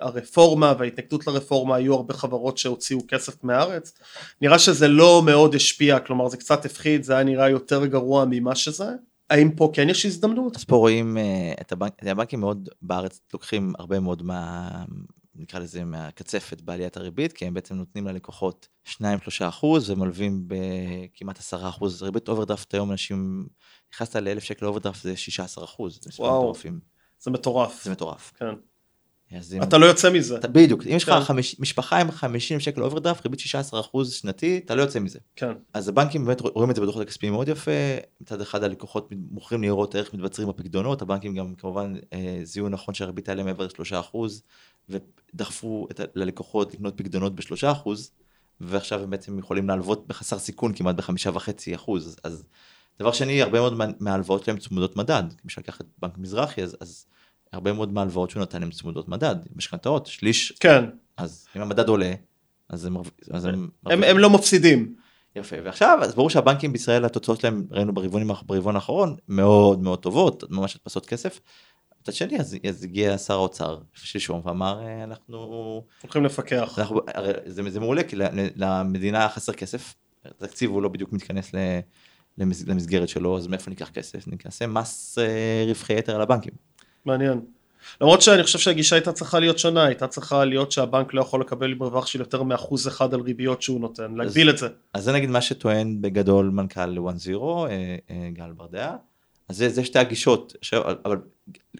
הרפורמה 0.00 0.74
וההתנגדות 0.78 1.26
לרפורמה 1.26 1.76
היו 1.76 1.94
הרבה 1.94 2.14
חברות 2.14 2.58
שהוציאו 2.58 3.00
כסף 3.08 3.44
מהארץ, 3.44 3.98
נראה 4.42 4.58
שזה 4.58 4.88
לא 4.88 5.22
מאוד 5.26 5.54
השפיע, 5.54 5.98
כלומר 5.98 6.28
זה 6.28 6.36
קצת 6.36 6.64
הפחיד, 6.64 7.02
זה 7.02 7.14
היה 7.14 7.24
נראה 7.24 7.48
יותר 7.48 7.86
גרוע 7.86 8.24
ממה 8.30 8.54
שזה, 8.54 8.88
האם 9.30 9.50
פה 9.50 9.70
כן 9.72 9.88
יש 9.88 10.06
הזדמנות? 10.06 10.56
אז 10.56 10.64
פה 10.64 10.76
רואים 10.76 11.18
אה, 11.18 11.52
את 11.60 11.72
הבנק, 11.72 11.92
הבנקים 12.02 12.40
מאוד 12.40 12.68
בארץ 12.82 13.20
לוקחים 13.34 13.72
הרבה 13.78 14.00
מאוד 14.00 14.22
מה, 14.22 14.68
נקרא 15.36 15.60
לזה 15.60 15.84
מהקצפת 15.84 16.60
בעליית 16.60 16.96
הריבית, 16.96 17.32
כי 17.32 17.46
הם 17.46 17.54
בעצם 17.54 17.74
נותנים 17.74 18.06
ללקוחות 18.06 18.68
2-3 18.88 18.90
אחוז 19.40 19.90
ומלווים 19.90 20.44
בכמעט 20.46 21.38
10 21.38 21.68
אחוז. 21.68 22.02
ריבית 22.02 22.28
אוברדרפט 22.28 22.74
היום 22.74 22.90
אנשים, 22.90 23.46
נכנסת 23.94 24.16
ל-1,000 24.16 24.40
שקל 24.40 24.66
אוברדרפט 24.66 25.02
זה 25.02 25.16
16 25.16 25.64
אחוז. 25.64 26.00
וואו, 26.18 26.52
זה 27.20 27.30
מטורף. 27.30 27.84
זה 27.84 27.90
מטורף. 27.90 28.32
כן. 28.38 28.54
אם, 29.52 29.62
אתה 29.62 29.78
לא 29.78 29.86
יוצא 29.86 30.10
מזה. 30.10 30.36
אתה, 30.36 30.48
בדיוק, 30.48 30.86
אם 30.86 30.96
יש 30.96 31.02
לך 31.04 31.10
כן. 31.10 31.20
חמיש, 31.20 31.60
משפחה 31.60 32.00
עם 32.00 32.10
50 32.10 32.60
שקל 32.60 32.82
אוברדרפט, 32.82 33.24
ריבית 33.24 33.40
16 33.40 33.80
אחוז 33.80 34.12
שנתי, 34.12 34.60
אתה 34.64 34.74
לא 34.74 34.82
יוצא 34.82 35.00
מזה. 35.00 35.18
כן. 35.36 35.52
אז 35.74 35.88
הבנקים 35.88 36.24
באמת 36.24 36.40
רואים 36.40 36.70
את 36.70 36.76
זה 36.76 36.82
בדוחות 36.82 37.02
הכספיים 37.02 37.32
מאוד 37.32 37.48
יפה, 37.48 37.70
מצד 38.20 38.40
אחד 38.40 38.62
הלקוחות 38.62 39.12
מוכרים 39.30 39.60
ניירות 39.60 39.94
ערך 39.94 40.14
מתבצרים 40.14 40.48
בפקדונות, 40.48 41.02
הבנקים 41.02 41.34
גם 41.34 41.54
כמובן 41.54 41.94
אה, 42.12 42.40
זיהו 42.42 42.68
נכון 42.68 42.94
שהריבית 42.94 43.24
תעלה 43.24 43.42
מעבר 43.42 43.64
ל-3 43.64 44.00
אחוז, 44.00 44.42
ודחפו 44.88 45.86
את, 45.90 46.00
ה- 46.00 46.04
ללקוחות 46.14 46.74
לקנות 46.74 46.94
פקדונות 46.96 47.34
ב-3 47.34 47.72
אחוז, 47.72 48.10
ועכשיו 48.60 49.00
הם 49.02 49.10
בעצם 49.10 49.38
יכולים 49.38 49.68
להלוות 49.68 50.08
בחסר 50.08 50.38
סיכון 50.38 50.72
כמעט 50.74 50.94
בחמישה 50.96 51.30
וחצי 51.34 51.74
אחוז, 51.74 52.16
אז 52.24 52.44
דבר 52.98 53.12
שני, 53.12 53.42
הרבה 53.42 53.60
מאוד 53.60 53.74
מה- 53.74 53.84
מההלוואות 54.00 54.44
שלהם 54.44 54.58
צמודות 54.58 54.96
מדד, 54.96 55.22
למשל 55.44 55.62
קח 55.62 55.80
את 55.80 55.86
בנק 56.02 56.18
מזרחי, 56.18 56.62
אז, 56.62 56.76
אז 56.80 57.06
הרבה 57.52 57.72
מאוד 57.72 57.92
מההלוואות 57.92 58.30
שהוא 58.30 58.42
נתן 58.42 58.62
הן 58.62 58.70
צמודות 58.70 59.08
מדד, 59.08 59.36
משכנתאות, 59.56 60.06
שליש, 60.06 60.52
כן, 60.60 60.84
אז 61.16 61.46
אם 61.56 61.60
המדד 61.60 61.88
עולה, 61.88 62.12
אז 62.68 62.84
הם, 62.84 62.96
אז 63.30 63.44
הם, 63.44 63.68
הם, 63.86 64.02
הם 64.02 64.18
לא 64.18 64.30
מפסידים. 64.30 64.94
יפה, 65.36 65.56
ועכשיו, 65.64 65.98
אז 66.02 66.14
ברור 66.14 66.30
שהבנקים 66.30 66.72
בישראל, 66.72 67.04
התוצאות 67.04 67.40
שלהם, 67.40 67.66
ראינו 67.70 67.92
ברבעון 68.46 68.74
האחרון, 68.76 69.16
מאוד 69.28 69.82
מאוד 69.82 69.98
טובות, 69.98 70.44
ממש 70.50 70.76
הדפסות 70.76 71.06
כסף. 71.06 71.40
מצד 72.04 72.12
שני, 72.12 72.38
אז, 72.38 72.56
אז 72.68 72.84
הגיע 72.84 73.18
שר 73.18 73.34
האוצר 73.34 73.78
שלשום 73.94 74.40
ואמר, 74.44 74.82
אה, 74.82 75.04
אנחנו, 75.04 75.84
הולכים 76.02 76.24
לפקח. 76.24 76.78
אנחנו 76.78 77.00
זה, 77.46 77.70
זה 77.70 77.80
מעולה, 77.80 78.02
כי 78.02 78.16
למדינה 78.56 79.28
חסר 79.28 79.52
כסף, 79.52 79.94
התקציב 80.24 80.70
הוא 80.70 80.82
לא 80.82 80.88
בדיוק 80.88 81.12
מתכנס 81.12 81.54
ל, 81.54 81.58
למס, 82.38 82.66
למסגרת 82.66 83.08
שלו, 83.08 83.38
אז 83.38 83.46
מאיפה 83.46 83.70
ניקח 83.70 83.90
כסף? 83.90 84.24
נעשה 84.44 84.66
מס 84.66 85.18
אה, 85.18 85.64
רווחי 85.68 85.98
יתר 85.98 86.14
על 86.14 86.20
הבנקים. 86.20 86.52
מעניין. 87.04 87.40
למרות 88.00 88.22
שאני 88.22 88.42
חושב 88.42 88.58
שהגישה 88.58 88.96
הייתה 88.96 89.12
צריכה 89.12 89.38
להיות 89.38 89.58
שונה, 89.58 89.84
הייתה 89.84 90.06
צריכה 90.06 90.44
להיות 90.44 90.72
שהבנק 90.72 91.14
לא 91.14 91.20
יכול 91.20 91.40
לקבל 91.40 91.74
מרווח 91.74 92.06
של 92.06 92.20
יותר 92.20 92.42
מאחוז 92.42 92.88
אחד 92.88 93.14
על 93.14 93.20
ריביות 93.20 93.62
שהוא 93.62 93.80
נותן, 93.80 94.14
להגביל 94.14 94.50
את 94.50 94.58
זה. 94.58 94.68
אז 94.94 95.04
זה 95.04 95.12
נגיד 95.12 95.30
מה 95.30 95.40
שטוען 95.40 96.02
בגדול 96.02 96.50
מנכ"ל 96.50 96.98
1-0, 96.98 97.00
אה, 97.40 97.96
גל 98.32 98.52
ברדע. 98.52 98.96
אז 99.48 99.56
זה, 99.56 99.68
זה 99.68 99.84
שתי 99.84 99.98
הגישות, 99.98 100.54
ש... 100.62 100.74
אבל 100.74 101.16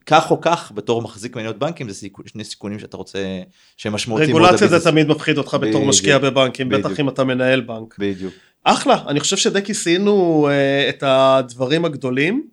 כך 0.06 0.30
או 0.30 0.40
כך, 0.40 0.72
בתור 0.74 1.02
מחזיק 1.02 1.36
מניות 1.36 1.58
בנקים, 1.58 1.88
זה 1.88 1.94
סיכו... 1.94 2.22
שני 2.26 2.44
סיכונים 2.44 2.78
שאתה 2.78 2.96
רוצה, 2.96 3.42
שהם 3.76 3.92
משמעותיים. 3.92 4.36
רגולציה 4.36 4.68
זה. 4.68 4.84
תמיד 4.84 5.08
מפחיד 5.08 5.38
אותך 5.38 5.54
בתור 5.54 5.66
בדיוק. 5.66 5.84
משקיע 5.84 6.18
בבנקים, 6.18 6.68
בטח 6.68 6.84
בדיוק. 6.84 7.00
אם 7.00 7.08
אתה 7.08 7.24
מנהל 7.24 7.60
בנק. 7.60 7.98
בדיוק. 7.98 8.34
אחלה, 8.64 9.04
אני 9.08 9.20
חושב 9.20 9.36
שדי 9.36 9.62
כיסינו 9.62 10.48
אה, 10.50 10.88
את 10.88 11.02
הדברים 11.06 11.84
הגדולים. 11.84 12.48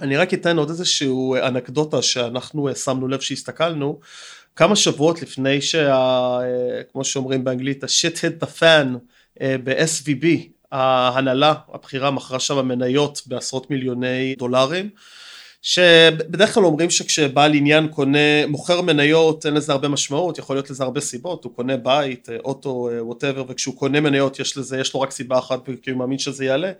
אני 0.00 0.16
רק 0.16 0.34
אתן 0.34 0.58
עוד 0.58 0.68
איזשהו 0.68 1.36
אנקדוטה 1.36 2.02
שאנחנו 2.02 2.68
אה, 2.68 2.74
שמנו 2.74 3.08
לב 3.08 3.20
שהסתכלנו. 3.20 4.00
כמה 4.56 4.76
שבועות 4.76 5.22
לפני 5.22 5.60
שה... 5.60 5.90
אה, 5.90 6.82
כמו 6.92 7.04
שאומרים 7.04 7.44
באנגלית, 7.44 7.84
ה-shit 7.84 8.16
hit 8.16 8.44
the 8.44 8.60
fan 8.60 8.86
אה, 9.40 9.56
ב-SVB, 9.64 10.26
ההנהלה, 10.72 11.54
הבחירה 11.74 12.10
מכרה 12.10 12.40
שם 12.40 12.68
מניות 12.68 13.22
בעשרות 13.26 13.70
מיליוני 13.70 14.34
דולרים. 14.38 14.90
שבדרך 15.62 16.54
כלל 16.54 16.64
אומרים 16.64 16.90
שכשבעל 16.90 17.54
עניין 17.54 17.88
קונה, 17.88 18.46
מוכר 18.48 18.80
מניות 18.80 19.46
אין 19.46 19.54
לזה 19.54 19.72
הרבה 19.72 19.88
משמעות, 19.88 20.38
יכול 20.38 20.56
להיות 20.56 20.70
לזה 20.70 20.84
הרבה 20.84 21.00
סיבות, 21.00 21.44
הוא 21.44 21.52
קונה 21.52 21.76
בית, 21.76 22.28
אה, 22.28 22.36
אוטו, 22.44 22.88
ווטאבר, 23.00 23.44
וכשהוא 23.48 23.76
קונה 23.76 24.00
מניות 24.00 24.40
יש 24.40 24.56
לזה, 24.58 24.78
יש 24.78 24.94
לו 24.94 25.00
רק 25.00 25.10
סיבה 25.10 25.38
אחת 25.38 25.68
כי 25.82 25.90
הוא 25.90 25.98
מאמין 25.98 26.18
שזה 26.18 26.44
יעלה, 26.44 26.72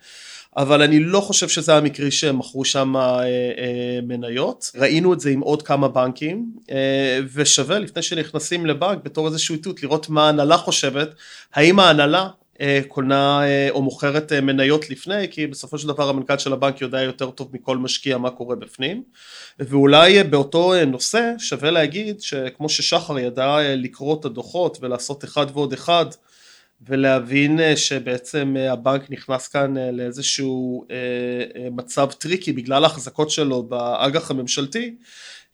אבל 0.57 0.83
אני 0.83 1.01
לא 1.01 1.21
חושב 1.21 1.49
שזה 1.49 1.77
המקרי 1.77 2.11
שהם 2.11 2.39
מכרו 2.39 2.65
שם 2.65 2.97
אה, 2.97 3.23
אה, 3.23 3.99
מניות, 4.03 4.71
ראינו 4.75 5.13
את 5.13 5.21
זה 5.21 5.31
עם 5.31 5.41
עוד 5.41 5.63
כמה 5.63 5.89
בנקים, 5.89 6.53
אה, 6.71 7.19
ושווה 7.35 7.79
לפני 7.79 8.03
שנכנסים 8.03 8.67
לבנק 8.67 8.99
בתור 9.05 9.27
איזשהו 9.27 9.55
איתות 9.55 9.83
לראות 9.83 10.09
מה 10.09 10.27
ההנהלה 10.27 10.57
חושבת, 10.57 11.15
האם 11.55 11.81
ההנהלה 11.81 12.23
אה, 12.23 12.29
קונה 12.89 13.45
אה, 13.45 13.69
או 13.71 13.83
מוכרת 13.83 14.33
אה, 14.33 14.41
מניות 14.41 14.91
לפני, 14.91 15.29
כי 15.31 15.47
בסופו 15.47 15.79
של 15.79 15.89
דבר 15.89 16.09
המנכ"ל 16.09 16.39
של 16.39 16.53
הבנק 16.53 16.81
יודע 16.81 17.03
יותר 17.03 17.31
טוב 17.31 17.49
מכל 17.53 17.77
משקיע 17.77 18.19
מה 18.19 18.31
קורה 18.31 18.57
בפנים. 18.57 19.03
ואולי 19.59 20.19
אה, 20.19 20.25
באותו 20.25 20.75
אה, 20.75 20.85
נושא 20.85 21.33
שווה 21.39 21.71
להגיד 21.71 22.21
שכמו 22.21 22.69
ששחר 22.69 23.19
ידע 23.19 23.47
אה, 23.47 23.77
לקרוא 23.77 24.21
את 24.21 24.25
הדוחות 24.25 24.79
ולעשות 24.81 25.25
אחד 25.25 25.47
ועוד 25.53 25.73
אחד, 25.73 26.07
ולהבין 26.87 27.61
אה, 27.61 27.77
שבעצם 27.77 28.55
אה, 28.59 28.73
הבנק 28.73 29.11
נכנס 29.11 29.49
כאן 29.49 29.77
אה, 29.77 29.91
לאיזשהו 29.91 30.87
אה, 30.91 30.97
אה, 31.57 31.69
מצב 31.71 32.11
tricky 32.19 32.53
בגלל 32.53 32.85
ההחזקות 32.85 33.31
שלו 33.31 33.63
באג"ח 33.63 34.31
הממשלתי, 34.31 34.85
אה, 34.85 34.95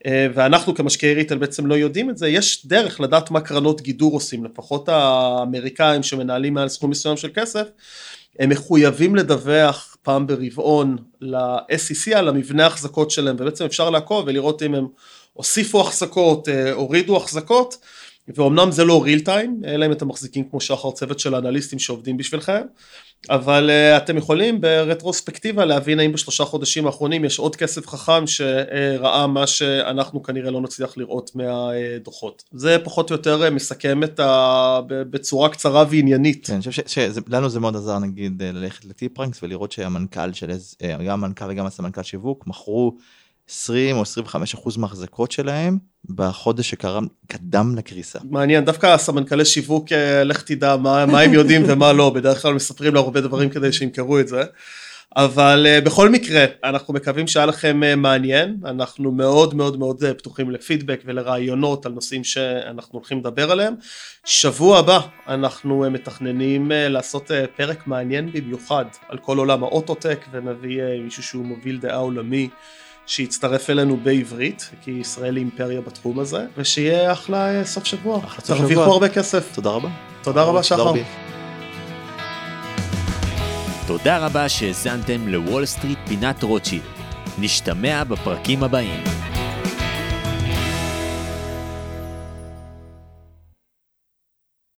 ואנחנו 0.07 0.75
כמשקיעי 0.75 1.15
retail 1.15 1.39
בעצם 1.39 1.67
לא 1.67 1.75
יודעים 1.75 2.11
את 2.11 2.19
זה, 2.19 2.29
יש 2.29 2.67
דרך 2.67 3.01
לדעת 3.01 3.31
מה 3.31 3.41
קרנות 3.41 3.81
גידור 3.81 4.13
עושים, 4.13 4.45
לפחות 4.45 4.89
האמריקאים 4.89 6.03
שמנהלים 6.03 6.55
מעל 6.55 6.69
סכום 6.69 6.91
מסוים 6.91 7.17
של 7.17 7.29
כסף, 7.35 7.69
הם 8.39 8.49
מחויבים 8.49 9.17
לדווח 9.17 9.97
פעם 10.03 10.27
ברבעון 10.27 10.97
ל-SEC 11.21 12.17
על 12.17 12.29
המבנה 12.29 12.65
ההחזקות 12.65 13.11
שלהם, 13.11 13.37
ובעצם 13.39 13.65
אפשר 13.65 13.91
לעקוב 13.91 14.25
ולראות 14.27 14.63
אם 14.63 14.75
הם 14.75 14.87
הוסיפו 15.33 15.81
החזקות, 15.81 16.49
אה, 16.49 16.73
הורידו 16.73 17.17
החזקות, 17.17 17.77
ואומנם 18.29 18.71
זה 18.71 18.85
לא 18.85 19.05
real 19.07 19.25
time, 19.27 19.67
אלא 19.67 19.87
אם 19.87 19.93
אתם 19.93 20.09
מחזיקים 20.09 20.49
כמו 20.51 20.61
שחר 20.61 20.91
צוות 20.91 21.21
של 21.21 21.35
אנליסטים 21.35 21.79
שעובדים 21.79 22.17
בשבילכם, 22.17 22.63
אבל 23.31 23.71
uh, 23.71 23.97
אתם 23.97 24.17
יכולים 24.17 24.61
ברטרוספקטיבה 24.61 25.65
להבין 25.65 26.01
האם 26.01 26.13
בשלושה 26.13 26.45
חודשים 26.45 26.87
האחרונים 26.87 27.25
יש 27.25 27.39
עוד 27.39 27.57
כסף 27.57 27.87
חכם 27.87 28.27
שראה 28.27 29.27
מה 29.27 29.47
שאנחנו 29.47 30.23
כנראה 30.23 30.51
לא 30.51 30.61
נצליח 30.61 30.97
לראות 30.97 31.31
מהדוחות. 31.35 32.45
זה 32.53 32.77
פחות 32.85 33.11
או 33.11 33.17
יותר 33.17 33.51
מסכם 33.51 34.05
את 34.05 34.21
ה... 34.21 34.81
בצורה 34.89 35.49
קצרה 35.49 35.85
ועניינית. 35.91 36.47
כן, 36.47 36.53
אני 36.53 36.63
חושב 36.63 36.83
שלנו 36.87 37.49
זה 37.49 37.61
מאוד 37.61 37.77
עזר 37.77 37.99
נגיד 37.99 38.43
ללכת 38.43 38.85
לטיפרנקס 38.85 39.43
ולראות 39.43 39.73
שהמנכ"ל 39.73 40.33
של 40.33 40.51
איזה, 40.51 40.77
גם 41.07 41.25
המנכ"ל 41.25 41.45
וגם 41.49 41.67
הסמנכ"ל 41.67 42.03
שיווק 42.03 42.47
מכרו 42.47 42.97
20 43.49 43.97
או 43.97 44.03
25 44.03 44.55
אחוז 44.55 44.77
מהחזקות 44.77 45.33
שלהם 45.33 45.79
בחודש 46.15 46.71
שקדם 46.71 47.77
לקריסה. 47.77 48.19
מעניין, 48.31 48.65
דווקא 48.65 48.87
הסמנכ"לי 48.87 49.45
שיווק, 49.45 49.93
אה, 49.93 50.25
לך 50.25 50.43
תדע 50.43 50.77
מה, 50.77 51.07
מה 51.07 51.21
הם 51.21 51.35
יודעים 51.35 51.63
ומה 51.69 51.93
לא, 51.93 52.11
בדרך 52.11 52.43
כלל 52.43 52.55
מספרים 52.55 52.95
לו 52.95 53.01
הרבה 53.01 53.21
דברים 53.21 53.51
כדי 53.51 53.73
שימכרו 53.73 54.21
את 54.21 54.29
זה. 54.29 54.43
אבל 55.17 55.67
uh, 55.67 55.85
בכל 55.85 56.09
מקרה, 56.09 56.45
אנחנו 56.65 56.95
מקווים 56.95 57.27
שהיה 57.27 57.47
לכם 57.47 57.81
uh, 57.83 57.97
מעניין, 57.97 58.57
אנחנו 58.65 59.13
מאוד 59.13 59.55
מאוד 59.55 59.79
מאוד 59.79 60.05
פתוחים 60.19 60.51
לפידבק 60.51 61.01
ולרעיונות 61.05 61.87
על 61.87 61.93
נושאים 61.93 62.25
שאנחנו 62.25 62.99
הולכים 62.99 63.19
לדבר 63.19 63.51
עליהם. 63.51 63.75
שבוע 64.25 64.79
הבא 64.79 65.01
אנחנו 65.29 65.85
מתכננים 65.91 66.71
לעשות 66.75 67.31
פרק 67.57 67.87
מעניין 67.87 68.33
במיוחד 68.33 68.85
על 69.09 69.19
כל 69.19 69.39
עולם 69.39 69.65
האוטוטק 69.65 70.25
ונביא 70.33 70.83
מישהו 71.05 71.23
שהוא 71.23 71.45
מוביל 71.45 71.79
דעה 71.79 71.97
עולמי. 71.97 72.49
שיצטרף 73.09 73.71
אלינו 73.71 73.97
בעברית, 73.97 74.71
כי 74.83 74.91
ישראל 74.91 75.37
היא 75.37 75.45
אימפריה 75.45 75.81
בתחום 75.81 76.19
הזה, 76.19 76.47
ושיהיה 76.57 77.13
אחלה 77.13 77.65
סוף 77.65 77.85
שבוע. 77.85 78.19
אחלה 78.19 78.29
סוף 78.29 78.45
שבוע. 78.45 78.59
תרוויחו 78.59 78.83
הרבה 78.83 79.09
כסף. 79.09 79.55
תודה 79.55 79.71
רבה. 79.71 79.89
תודה 80.23 80.43
רבה 80.43 80.63
שחר. 80.63 80.93
תודה 83.87 84.19
רבה 84.19 84.49
שהאזנתם 84.49 85.29
לוול 85.29 85.67
סטריט 85.67 85.99
פינת 86.09 86.43
רוטשילד. 86.43 86.83
נשתמע 87.39 88.05
בפרקים 88.05 88.63
הבאים. 88.63 89.05